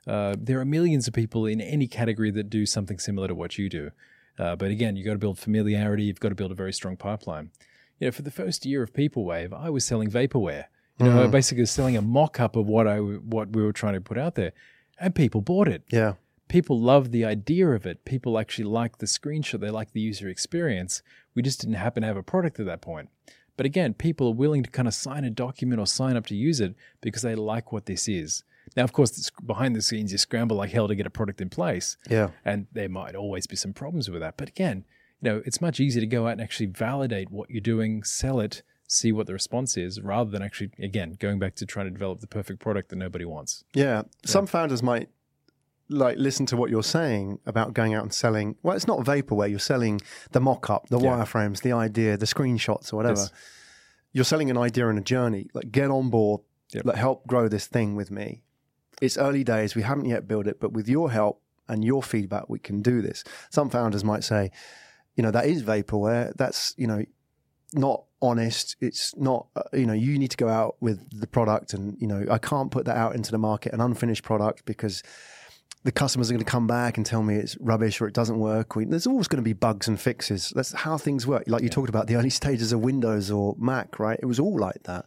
[0.07, 3.59] Uh, there are millions of people in any category that do something similar to what
[3.59, 3.91] you do.
[4.39, 6.05] Uh, but again, you've got to build familiarity.
[6.05, 7.51] You've got to build a very strong pipeline.
[7.99, 10.67] You know, for the first year of PeopleWave, I was selling vaporware.
[10.99, 11.19] You know, mm-hmm.
[11.19, 14.17] I basically was selling a mock-up of what I what we were trying to put
[14.17, 14.53] out there,
[14.99, 15.83] and people bought it.
[15.91, 16.15] Yeah,
[16.49, 18.05] people love the idea of it.
[18.07, 19.61] People actually like the screenshot.
[19.61, 21.03] They like the user experience.
[21.35, 23.11] We just didn't happen to have a product at that point.
[23.59, 26.35] But again, people are willing to kind of sign a document or sign up to
[26.35, 28.43] use it because they like what this is.
[28.77, 31.49] Now, of course, behind the scenes, you scramble like hell to get a product in
[31.49, 31.97] place.
[32.11, 32.31] Yeah.
[32.45, 34.37] And there might always be some problems with that.
[34.37, 34.85] But again,
[35.21, 38.41] you know, it's much easier to go out and actually validate what you're doing, sell
[38.41, 41.91] it, see what the response is, rather than actually, again, going back to trying to
[41.91, 43.65] develop the perfect product that nobody wants.
[43.75, 43.85] Yeah.
[43.85, 44.03] yeah.
[44.25, 45.09] Some founders might
[45.89, 48.57] like listen to what you're saying about going out and selling.
[48.63, 49.49] Well, it's not vaporware.
[49.49, 50.01] You're selling
[50.33, 51.09] the mock-up, the yeah.
[51.09, 53.21] wireframes, the idea, the screenshots, or whatever.
[53.21, 53.33] Yes.
[54.13, 55.49] You're selling an idea and a journey.
[55.55, 56.43] Like, get on board.
[56.73, 56.85] Yep.
[56.85, 58.43] Like, help grow this thing with me
[59.01, 59.75] it's early days.
[59.75, 63.03] We haven't yet built it, but with your help and your feedback, we can do
[63.03, 63.25] this.
[63.51, 64.51] Some founders might say,
[65.17, 66.33] you know, that is vaporware.
[66.37, 67.05] That's, you know,
[67.75, 68.77] not honest.
[68.81, 72.07] It's not, uh, you know, you need to go out with the product and, you
[72.07, 75.03] know, I can't put that out into the market, an unfinished product, because
[75.87, 78.41] the customers are going to come back and tell me it's rubbish or it doesn't
[78.41, 78.75] work.
[78.75, 80.53] We, there's always going to be bugs and fixes.
[80.55, 81.45] That's how things work.
[81.47, 81.75] Like you yeah.
[81.75, 84.19] talked about the early stages of Windows or Mac, right?
[84.21, 85.07] It was all like that.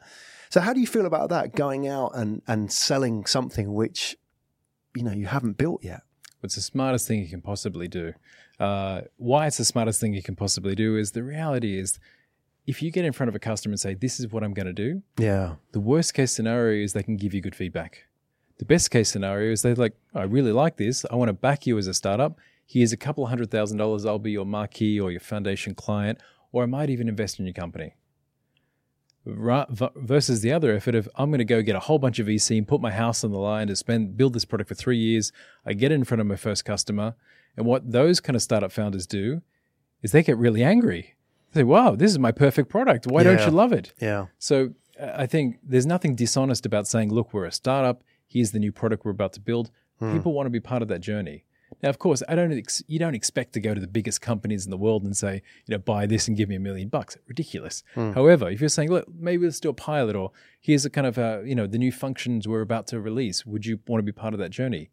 [0.49, 4.15] So how do you feel about that going out and, and selling something which,
[4.95, 6.01] you know, you haven't built yet?
[6.41, 8.13] It's the smartest thing you can possibly do.
[8.57, 11.99] Uh, why it's the smartest thing you can possibly do is the reality is
[12.65, 14.65] if you get in front of a customer and say, this is what I'm going
[14.65, 15.03] to do.
[15.17, 15.55] Yeah.
[15.73, 18.05] The worst case scenario is they can give you good feedback.
[18.59, 21.05] The best case scenario is they're like, I really like this.
[21.09, 22.37] I want to back you as a startup.
[22.65, 24.05] Here's a couple hundred thousand dollars.
[24.05, 26.19] I'll be your marquee or your foundation client,
[26.51, 27.95] or I might even invest in your company
[29.25, 32.57] versus the other effort of I'm going to go get a whole bunch of VC
[32.57, 35.31] and put my house on the line to spend build this product for three years.
[35.65, 37.15] I get in front of my first customer,
[37.57, 39.41] and what those kind of startup founders do
[40.01, 41.15] is they get really angry.
[41.53, 43.07] They say, "Wow, this is my perfect product.
[43.07, 43.35] Why yeah.
[43.35, 44.27] don't you love it?" Yeah.
[44.37, 48.03] So uh, I think there's nothing dishonest about saying, "Look, we're a startup.
[48.29, 50.13] Here's the new product we're about to build." Hmm.
[50.13, 51.43] People want to be part of that journey.
[51.83, 52.51] Now, of course, I don't.
[52.51, 55.41] Ex- you don't expect to go to the biggest companies in the world and say,
[55.65, 57.17] you know, buy this and give me a million bucks.
[57.27, 57.83] Ridiculous.
[57.93, 58.11] Hmm.
[58.13, 61.17] However, if you're saying, look, maybe let's do a pilot, or here's a kind of,
[61.17, 63.45] uh, you know, the new functions we're about to release.
[63.45, 64.89] Would you want to be part of that journey?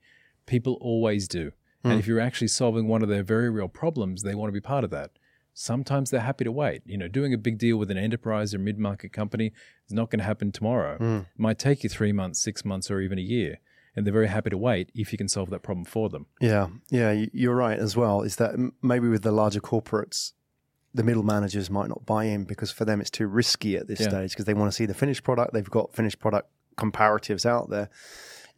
[0.46, 1.52] People always do.
[1.82, 1.92] Hmm.
[1.92, 4.60] And if you're actually solving one of their very real problems, they want to be
[4.60, 5.12] part of that.
[5.58, 6.82] Sometimes they're happy to wait.
[6.84, 9.52] You know, doing a big deal with an enterprise or mid-market company
[9.86, 10.98] is not going to happen tomorrow.
[10.98, 11.16] Hmm.
[11.16, 13.58] It might take you three months, six months, or even a year
[13.96, 16.26] and they're very happy to wait if you can solve that problem for them.
[16.38, 18.20] Yeah, yeah, you're right as well.
[18.20, 20.32] Is that maybe with the larger corporates,
[20.92, 24.00] the middle managers might not buy in because for them it's too risky at this
[24.00, 24.10] yeah.
[24.10, 25.54] stage because they want to see the finished product.
[25.54, 27.88] They've got finished product comparatives out there.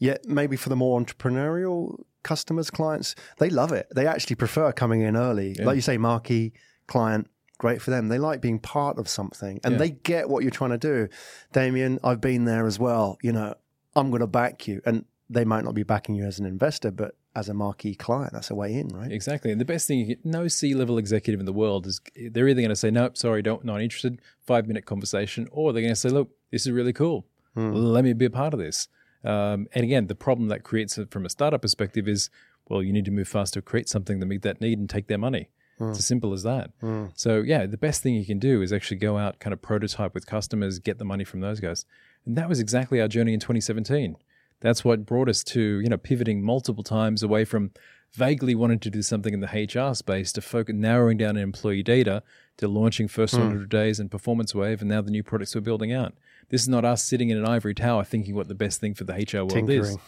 [0.01, 3.86] Yet maybe for the more entrepreneurial customers, clients, they love it.
[3.94, 5.55] They actually prefer coming in early.
[5.57, 5.66] Yeah.
[5.66, 6.53] Like you say, marquee
[6.89, 8.09] client, great for them.
[8.09, 9.78] They like being part of something and yeah.
[9.78, 11.09] they get what you're trying to do.
[11.53, 13.18] Damien, I've been there as well.
[13.22, 13.55] You know,
[13.95, 14.80] I'm going to back you.
[14.84, 18.32] And they might not be backing you as an investor, but as a marquee client,
[18.32, 19.12] that's a way in, right?
[19.12, 19.53] Exactly.
[19.53, 22.49] And the best thing, you get, no C level executive in the world is they're
[22.49, 25.93] either going to say, nope, sorry, don't, not interested, five minute conversation, or they're going
[25.95, 27.26] to say, look, this is really cool.
[27.55, 27.72] Hmm.
[27.72, 28.89] Let me be a part of this.
[29.22, 32.30] Um, and again, the problem that creates from a startup perspective is,
[32.68, 35.09] well, you need to move fast to create something to meet that need and take
[35.09, 35.51] their money.
[35.79, 35.91] Hmm.
[35.91, 36.70] It's as simple as that.
[36.81, 37.07] Hmm.
[37.14, 40.14] So, yeah, the best thing you can do is actually go out, kind of prototype
[40.14, 41.85] with customers, get the money from those guys.
[42.26, 44.16] And that was exactly our journey in 2017
[44.61, 47.70] that's what brought us to you know pivoting multiple times away from
[48.13, 52.23] vaguely wanting to do something in the HR space to focus narrowing down employee data
[52.57, 53.39] to launching first mm.
[53.39, 56.15] 100 days and performance wave and now the new products we're building out.
[56.51, 59.05] This is not us sitting in an ivory tower thinking what the best thing for
[59.05, 59.81] the HR world Tinkering.
[59.81, 59.99] is.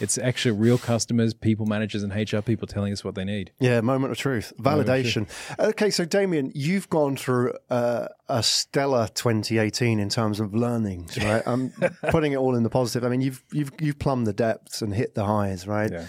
[0.00, 3.50] It's actually real customers, people managers, and HR people telling us what they need.
[3.58, 5.22] Yeah, moment of truth, validation.
[5.22, 5.68] Of truth.
[5.70, 11.42] Okay, so Damien, you've gone through uh, a stellar 2018 in terms of learnings, right?
[11.44, 11.70] I'm
[12.10, 13.04] putting it all in the positive.
[13.04, 15.90] I mean, you've you've you've plumbed the depths and hit the highs, right?
[15.90, 16.06] Yeah.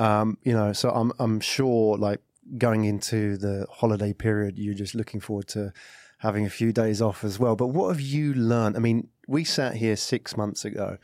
[0.00, 2.20] Um, you know, so I'm I'm sure like
[2.56, 5.72] going into the holiday period, you're just looking forward to
[6.18, 7.54] having a few days off as well.
[7.54, 8.76] But what have you learned?
[8.76, 10.96] I mean, we sat here six months ago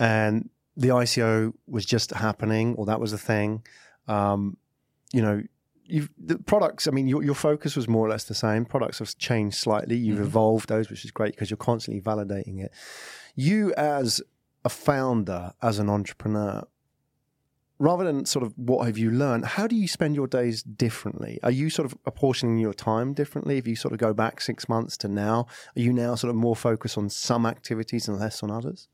[0.00, 3.62] and the ICO was just happening, or that was a thing.
[4.06, 4.56] Um,
[5.12, 5.42] you know,
[6.18, 6.86] the products.
[6.86, 8.64] I mean, your, your focus was more or less the same.
[8.64, 9.96] Products have changed slightly.
[9.96, 10.26] You've mm-hmm.
[10.26, 12.72] evolved those, which is great because you're constantly validating it.
[13.34, 14.22] You, as
[14.64, 16.64] a founder, as an entrepreneur,
[17.78, 21.38] rather than sort of what have you learned, how do you spend your days differently?
[21.42, 23.56] Are you sort of apportioning your time differently?
[23.56, 26.36] If you sort of go back six months to now, are you now sort of
[26.36, 28.88] more focused on some activities and less on others?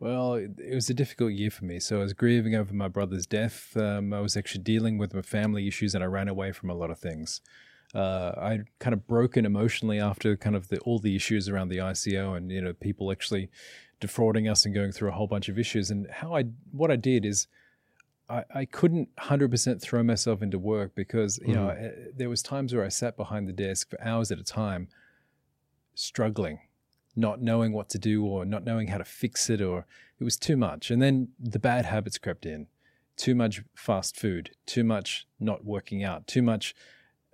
[0.00, 1.78] Well, it was a difficult year for me.
[1.78, 3.76] So I was grieving over my brother's death.
[3.76, 6.74] Um, I was actually dealing with my family issues, and I ran away from a
[6.74, 7.40] lot of things.
[7.94, 11.78] Uh, I'd kind of broken emotionally after kind of the, all the issues around the
[11.78, 13.50] ICO, and you know people actually
[14.00, 15.90] defrauding us and going through a whole bunch of issues.
[15.90, 17.46] And how I what I did is
[18.28, 21.54] I, I couldn't 100% throw myself into work because, you mm.
[21.54, 24.44] know, eh, there was times where I sat behind the desk for hours at a
[24.44, 24.88] time
[25.94, 26.60] struggling,
[27.14, 29.86] not knowing what to do or not knowing how to fix it or
[30.18, 30.90] it was too much.
[30.90, 32.66] And then the bad habits crept in.
[33.16, 36.74] Too much fast food, too much not working out, too much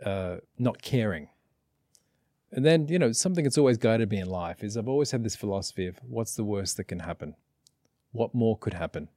[0.05, 1.29] uh, not caring.
[2.53, 5.23] And then, you know, something that's always guided me in life is I've always had
[5.23, 7.37] this philosophy of what's the worst that can happen?
[8.13, 9.09] What more could happen?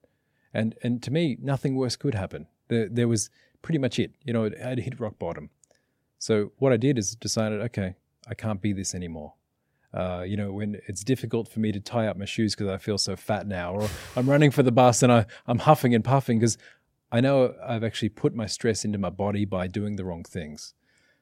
[0.54, 2.48] And and to me, nothing worse could happen.
[2.68, 3.30] There, there was
[3.62, 4.12] pretty much it.
[4.24, 5.50] You know, it had hit rock bottom.
[6.20, 7.96] So what I did is decided, okay,
[8.28, 9.34] I can't be this anymore.
[9.94, 12.78] Uh, you know, when it's difficult for me to tie up my shoes because I
[12.78, 16.04] feel so fat now, or I'm running for the bus and I, I'm huffing and
[16.04, 16.58] puffing because
[17.12, 20.74] I know I've actually put my stress into my body by doing the wrong things.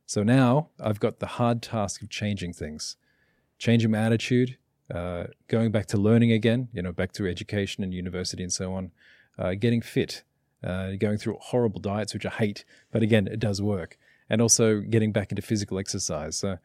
[0.06, 2.96] So now I've got the hard task of changing things,
[3.58, 4.58] changing my attitude,
[4.94, 8.74] uh, going back to learning again, you know, back to education and university and so
[8.74, 8.92] on,
[9.38, 10.24] uh, getting fit,
[10.64, 13.98] uh, going through horrible diets, which I hate, but again, it does work,
[14.30, 16.38] and also getting back into physical exercise.
[16.38, 16.58] So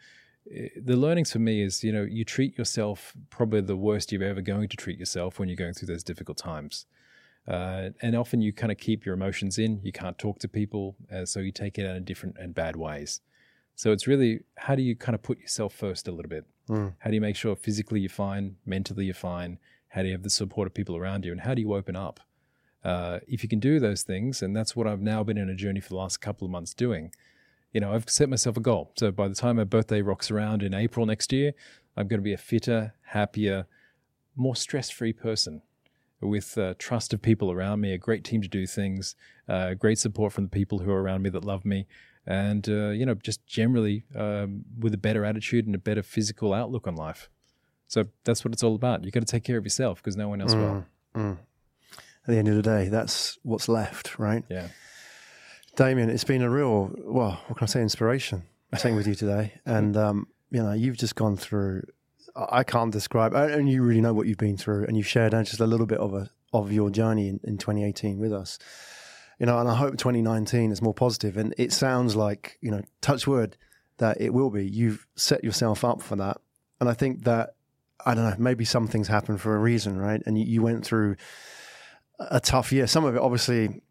[0.52, 4.22] eh, the learnings for me is, you know, you treat yourself probably the worst you're
[4.22, 6.86] ever going to treat yourself when you're going through those difficult times.
[7.48, 9.80] Uh, and often you kind of keep your emotions in.
[9.84, 12.76] You can't talk to people, uh, so you take it out in different and bad
[12.76, 13.20] ways.
[13.76, 16.44] So it's really how do you kind of put yourself first a little bit?
[16.68, 16.94] Mm.
[16.98, 19.58] How do you make sure physically you're fine, mentally you're fine?
[19.88, 21.32] How do you have the support of people around you?
[21.32, 22.20] And how do you open up?
[22.86, 25.56] Uh, if you can do those things, and that's what I've now been in a
[25.56, 27.12] journey for the last couple of months doing,
[27.72, 28.92] you know, I've set myself a goal.
[28.96, 31.52] So by the time my birthday rocks around in April next year,
[31.96, 33.66] I'm going to be a fitter, happier,
[34.36, 35.62] more stress free person
[36.20, 39.16] with uh, trust of people around me, a great team to do things,
[39.48, 41.88] uh, great support from the people who are around me that love me,
[42.24, 46.54] and uh, you know, just generally um, with a better attitude and a better physical
[46.54, 47.28] outlook on life.
[47.88, 49.04] So that's what it's all about.
[49.04, 50.86] You've got to take care of yourself because no one else mm, will.
[51.20, 51.38] Mm.
[52.26, 54.42] At the end of the day, that's what's left, right?
[54.48, 54.68] Yeah.
[55.76, 58.42] Damien, it's been a real, well, what can I say, inspiration
[58.76, 59.52] sitting with you today.
[59.64, 61.84] And, um, you know, you've just gone through,
[62.34, 65.60] I can't describe, and you really know what you've been through, and you've shared just
[65.60, 68.58] a little bit of a, of your journey in, in 2018 with us.
[69.38, 71.36] You know, and I hope 2019 is more positive.
[71.36, 73.56] And it sounds like, you know, touch wood,
[73.98, 74.66] that it will be.
[74.66, 76.38] You've set yourself up for that.
[76.80, 77.54] And I think that,
[78.04, 80.22] I don't know, maybe some things happen for a reason, right?
[80.26, 81.16] And you, you went through
[82.18, 82.86] a tough year.
[82.86, 83.82] Some of it, obviously,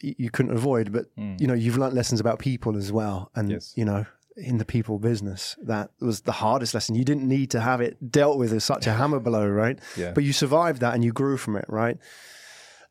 [0.00, 1.40] you couldn't avoid, but mm.
[1.40, 3.30] you know, you've learned lessons about people as well.
[3.34, 3.72] And, yes.
[3.76, 4.06] you know,
[4.36, 6.94] in the people business, that was the hardest lesson.
[6.94, 9.78] You didn't need to have it dealt with as such a hammer blow, right?
[9.96, 10.12] Yeah.
[10.12, 11.98] But you survived that and you grew from it, right?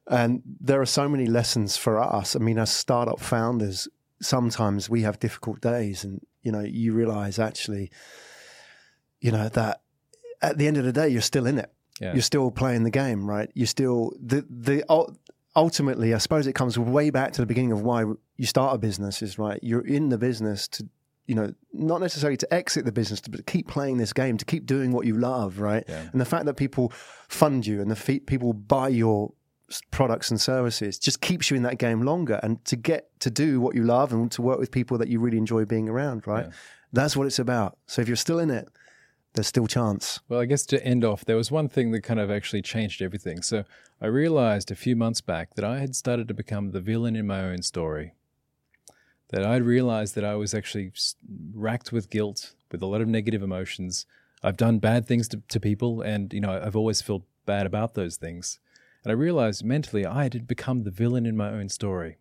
[0.07, 2.35] And there are so many lessons for us.
[2.35, 3.87] I mean, as startup founders,
[4.21, 7.91] sometimes we have difficult days and, you know, you realize actually,
[9.21, 9.81] you know, that
[10.41, 11.71] at the end of the day, you're still in it.
[12.03, 12.13] Yeah.
[12.13, 13.49] You're still playing the game, right?
[13.53, 14.83] You're still the the
[15.55, 18.05] ultimately, I suppose it comes way back to the beginning of why
[18.37, 19.21] you start a business.
[19.21, 20.87] Is right, you're in the business to,
[21.27, 24.45] you know, not necessarily to exit the business, but to keep playing this game, to
[24.45, 25.83] keep doing what you love, right?
[25.87, 26.07] Yeah.
[26.11, 26.91] And the fact that people
[27.27, 29.33] fund you and the fe- people buy your
[29.91, 33.59] products and services just keeps you in that game longer and to get to do
[33.59, 36.45] what you love and to work with people that you really enjoy being around right
[36.45, 36.53] yeah.
[36.91, 38.67] that's what it's about so if you're still in it
[39.33, 40.19] there's still chance.
[40.29, 43.01] Well, I guess to end off, there was one thing that kind of actually changed
[43.01, 43.41] everything.
[43.41, 43.63] So
[44.01, 47.27] I realized a few months back that I had started to become the villain in
[47.27, 48.13] my own story.
[49.29, 50.91] That I'd realized that I was actually
[51.53, 54.05] racked with guilt, with a lot of negative emotions.
[54.43, 57.95] I've done bad things to, to people, and you know I've always felt bad about
[57.95, 58.59] those things.
[59.03, 62.17] And I realized mentally I had become the villain in my own story.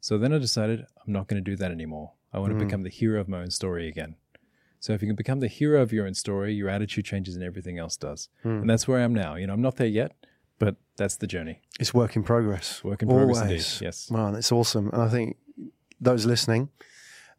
[0.00, 2.12] So then I decided I'm not going to do that anymore.
[2.32, 2.58] I want mm.
[2.58, 4.16] to become the hero of my own story again.
[4.86, 7.42] So if you can become the hero of your own story, your attitude changes and
[7.42, 8.28] everything else does.
[8.44, 8.60] Hmm.
[8.60, 9.34] And that's where I am now.
[9.34, 10.12] You know, I'm not there yet,
[10.60, 11.60] but that's the journey.
[11.80, 12.84] It's work in progress.
[12.84, 13.72] Work in progress Always.
[13.72, 13.84] indeed.
[13.84, 14.12] Yes.
[14.12, 14.90] Man, it's awesome.
[14.92, 15.38] And I think
[16.00, 16.68] those listening,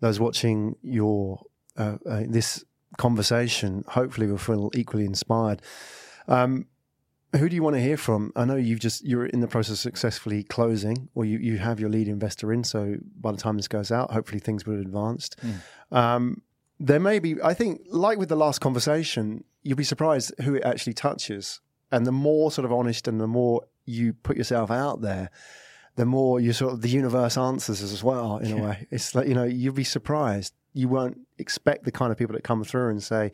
[0.01, 1.41] those watching your
[1.77, 2.65] uh, uh, this
[2.97, 5.61] conversation, hopefully will feel equally inspired.
[6.27, 6.65] Um,
[7.33, 8.33] who do you want to hear from?
[8.35, 11.79] I know you've just you're in the process of successfully closing, or you, you have
[11.79, 12.65] your lead investor in.
[12.65, 15.37] So by the time this goes out, hopefully things will have advanced.
[15.41, 15.97] Mm.
[15.97, 16.41] Um,
[16.80, 20.63] there may be, I think, like with the last conversation, you'll be surprised who it
[20.63, 21.59] actually touches.
[21.91, 25.30] And the more sort of honest and the more you put yourself out there,
[25.95, 28.55] the more you sort of the universe answers as well in yeah.
[28.55, 28.88] a way.
[28.91, 30.53] It's like, you know, you'll be surprised.
[30.73, 33.32] You won't expect the kind of people that come through and say,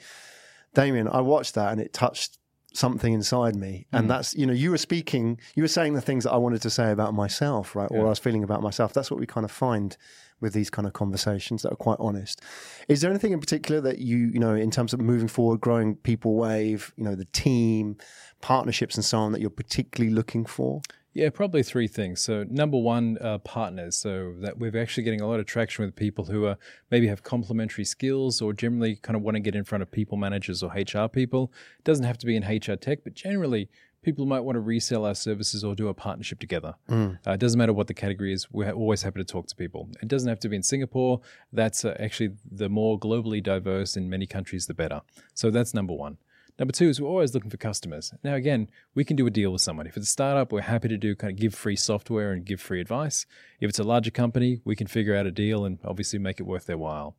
[0.73, 2.37] Damien, I watched that and it touched
[2.73, 3.85] something inside me.
[3.91, 4.07] And mm.
[4.07, 6.69] that's, you know, you were speaking, you were saying the things that I wanted to
[6.69, 7.89] say about myself, right?
[7.91, 7.99] Yeah.
[7.99, 8.93] Or I was feeling about myself.
[8.93, 9.95] That's what we kind of find
[10.39, 12.41] with these kind of conversations that are quite honest.
[12.87, 15.95] Is there anything in particular that you, you know, in terms of moving forward, growing
[15.95, 17.97] People Wave, you know, the team,
[18.41, 20.81] partnerships and so on that you're particularly looking for?
[21.13, 22.21] Yeah, probably three things.
[22.21, 23.95] So, number one, uh, partners.
[23.95, 26.57] So that we're actually getting a lot of traction with people who are
[26.89, 30.17] maybe have complementary skills or generally kind of want to get in front of people
[30.17, 31.51] managers or HR people.
[31.77, 33.69] It doesn't have to be in HR tech, but generally
[34.03, 36.75] people might want to resell our services or do a partnership together.
[36.89, 37.17] Mm.
[37.25, 38.51] Uh, it doesn't matter what the category is.
[38.51, 39.89] We're always happy to talk to people.
[40.01, 41.21] It doesn't have to be in Singapore.
[41.51, 45.01] That's uh, actually the more globally diverse in many countries, the better.
[45.33, 46.17] So that's number one.
[46.59, 48.13] Number two is we're always looking for customers.
[48.23, 49.87] Now, again, we can do a deal with someone.
[49.87, 52.61] If it's a startup, we're happy to do kind of give free software and give
[52.61, 53.25] free advice.
[53.59, 56.43] If it's a larger company, we can figure out a deal and obviously make it
[56.43, 57.15] worth their while.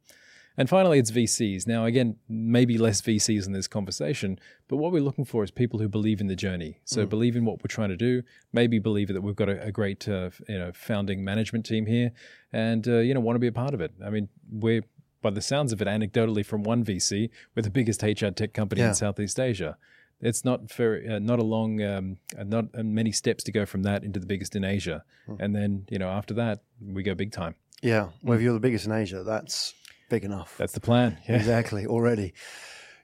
[0.56, 1.66] And finally, it's VCs.
[1.66, 4.38] Now, again, maybe less VCs in this conversation,
[4.68, 6.78] but what we're looking for is people who believe in the journey.
[6.84, 7.08] So mm.
[7.08, 8.22] believe in what we're trying to do.
[8.52, 12.12] Maybe believe that we've got a, a great, uh, you know, founding management team here,
[12.52, 13.92] and uh, you know, want to be a part of it.
[14.04, 14.82] I mean, we're
[15.24, 18.82] by the sounds of it, anecdotally from one VC, we're the biggest HR tech company
[18.82, 18.88] yeah.
[18.88, 19.76] in Southeast Asia.
[20.20, 23.66] It's not very, uh, not a long, um, uh, not uh, many steps to go
[23.66, 25.36] from that into the biggest in Asia, mm.
[25.40, 27.56] and then you know after that we go big time.
[27.82, 29.74] Yeah, well, if you're the biggest in Asia, that's
[30.08, 30.56] big enough.
[30.58, 31.18] That's the plan.
[31.28, 31.36] Yeah.
[31.36, 31.86] Exactly.
[31.86, 32.34] Already.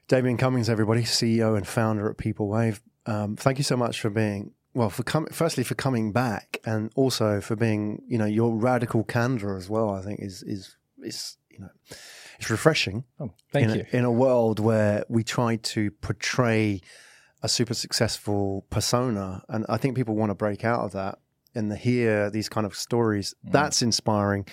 [0.07, 2.81] Damien Cummings, everybody, CEO and founder at People Wave.
[3.05, 6.91] Um, thank you so much for being well for com- firstly for coming back and
[6.95, 9.89] also for being you know your radical candor as well.
[9.89, 11.69] I think is is is you know
[12.39, 13.05] it's refreshing.
[13.19, 13.85] Oh, thank in you.
[13.91, 16.81] A, in a world where we try to portray
[17.43, 21.19] a super successful persona, and I think people want to break out of that
[21.55, 23.33] and hear these kind of stories.
[23.45, 23.51] Mm.
[23.51, 24.45] That's inspiring.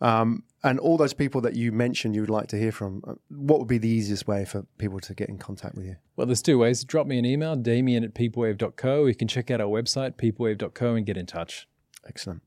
[0.00, 3.14] Um, and all those people that you mentioned you would like to hear from, uh,
[3.28, 5.96] what would be the easiest way for people to get in contact with you?
[6.16, 6.84] Well, there's two ways.
[6.84, 9.06] Drop me an email, damien at peoplewave.co.
[9.06, 11.66] You can check out our website, peoplewave.co, and get in touch.
[12.06, 12.42] Excellent.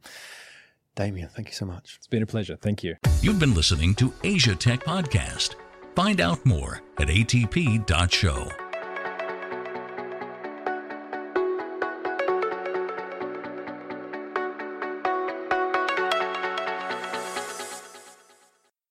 [0.96, 1.96] Damien, thank you so much.
[1.98, 2.56] It's been a pleasure.
[2.56, 2.96] Thank you.
[3.22, 5.56] You've been listening to Asia Tech Podcast.
[5.96, 8.73] Find out more at atp.show.